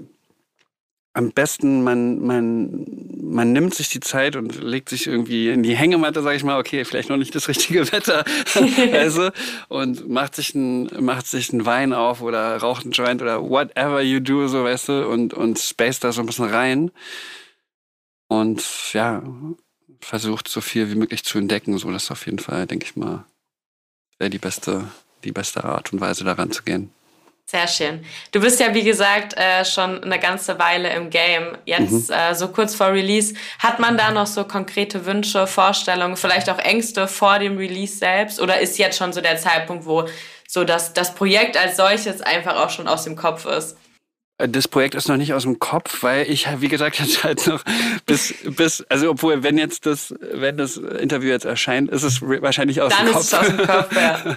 [1.15, 2.87] Am besten, man, man,
[3.21, 6.59] man nimmt sich die Zeit und legt sich irgendwie in die Hängematte, sag ich mal,
[6.59, 8.25] okay, vielleicht noch nicht das richtige Wetter,
[8.95, 9.29] also,
[9.69, 14.01] und macht sich ein, macht sich einen Wein auf oder raucht einen Joint oder whatever
[14.01, 16.91] you do, so, weißt du, und, und space da so ein bisschen rein
[18.41, 19.23] und ja,
[20.01, 21.79] versucht so viel wie möglich zu entdecken.
[21.79, 23.25] So, das ist auf jeden Fall, denke ich mal,
[24.21, 24.89] die beste,
[25.25, 26.91] die beste Art und Weise daran zu gehen.
[27.45, 28.05] Sehr schön.
[28.31, 31.59] Du bist ja, wie gesagt, äh, schon eine ganze Weile im Game.
[31.67, 32.15] Jetzt mhm.
[32.15, 33.35] äh, so kurz vor Release.
[33.59, 38.41] Hat man da noch so konkrete Wünsche, Vorstellungen, vielleicht auch Ängste vor dem Release selbst?
[38.41, 40.09] Oder ist jetzt schon so der Zeitpunkt, wo
[40.49, 43.77] so das, das Projekt als solches einfach auch schon aus dem Kopf ist?
[44.49, 47.63] Das Projekt ist noch nicht aus dem Kopf, weil ich, wie gesagt, jetzt halt noch
[48.07, 52.81] bis, bis, also obwohl, wenn jetzt das, wenn das Interview jetzt erscheint, ist es wahrscheinlich
[52.81, 53.31] aus Dann dem Kopf.
[53.31, 54.37] Dann ist es aus dem Kopf, ja.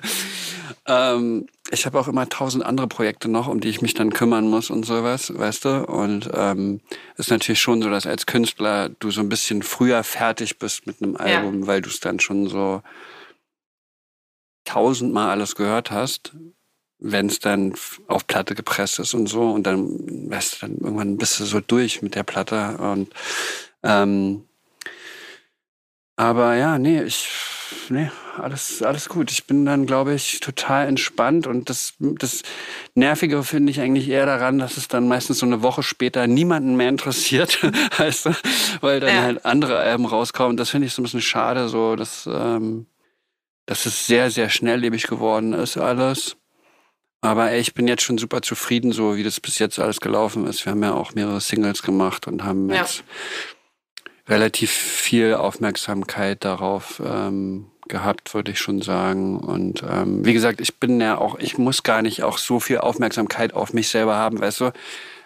[1.16, 4.48] ähm, ich habe auch immer tausend andere Projekte noch, um die ich mich dann kümmern
[4.48, 5.86] muss und sowas, weißt du?
[5.86, 6.82] Und ähm,
[7.18, 11.02] ist natürlich schon so, dass als Künstler du so ein bisschen früher fertig bist mit
[11.02, 11.68] einem Album, ja.
[11.68, 12.84] weil du es dann schon so
[14.66, 16.34] tausendmal alles gehört hast
[17.00, 17.74] wenn es dann
[18.08, 19.52] auf Platte gepresst ist und so.
[19.52, 22.78] Und dann, weißt du, dann irgendwann bist du so durch mit der Platte.
[22.78, 23.10] Und
[23.84, 24.46] ähm,
[26.18, 27.28] aber ja, nee, ich,
[27.90, 29.32] nee, alles, alles gut.
[29.32, 31.46] Ich bin dann, glaube ich, total entspannt.
[31.46, 32.44] Und das, das
[32.94, 36.78] Nervige finde ich eigentlich eher daran, dass es dann meistens so eine Woche später niemanden
[36.78, 37.62] mehr interessiert,
[37.98, 38.36] weißt du,
[38.80, 39.22] weil dann ja.
[39.24, 40.56] halt andere Alben rauskommen.
[40.56, 42.86] Das finde ich so ein bisschen schade, so, dass, ähm,
[43.66, 46.38] dass es sehr, sehr schnelllebig geworden ist, alles.
[47.22, 50.46] Aber ey, ich bin jetzt schon super zufrieden, so wie das bis jetzt alles gelaufen
[50.46, 50.66] ist.
[50.66, 52.78] Wir haben ja auch mehrere Singles gemacht und haben ja.
[52.78, 53.04] jetzt
[54.28, 59.40] relativ viel Aufmerksamkeit darauf ähm, gehabt, würde ich schon sagen.
[59.40, 62.80] Und ähm, wie gesagt, ich bin ja auch, ich muss gar nicht auch so viel
[62.80, 64.72] Aufmerksamkeit auf mich selber haben, weißt du?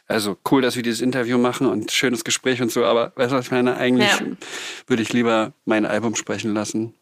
[0.07, 3.35] Also cool, dass wir dieses Interview machen und schönes Gespräch und so, aber weißt du,
[3.35, 3.77] was ich meine?
[3.77, 4.25] Eigentlich ja.
[4.87, 6.93] würde ich lieber mein Album sprechen lassen.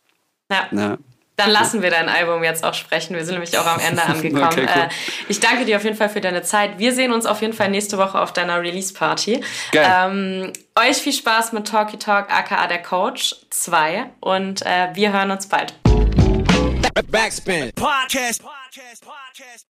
[0.52, 0.68] Ja.
[0.72, 0.98] ja.
[1.38, 3.16] Dann lassen wir dein Album jetzt auch sprechen.
[3.16, 4.44] Wir sind nämlich auch am Ende angekommen.
[4.44, 4.82] okay, cool.
[4.84, 4.90] äh,
[5.30, 6.80] ich danke dir auf jeden Fall für deine Zeit.
[6.80, 9.44] Wir sehen uns auf jeden Fall nächste Woche auf deiner Release-Party.
[9.74, 15.30] Ähm, euch viel Spaß mit Talkie Talk, aka der Coach 2 und äh, wir hören
[15.30, 15.76] uns bald.
[17.12, 17.72] Backspin.
[17.76, 18.42] Podcast.
[18.42, 19.04] Podcast.
[19.06, 19.77] Podcast.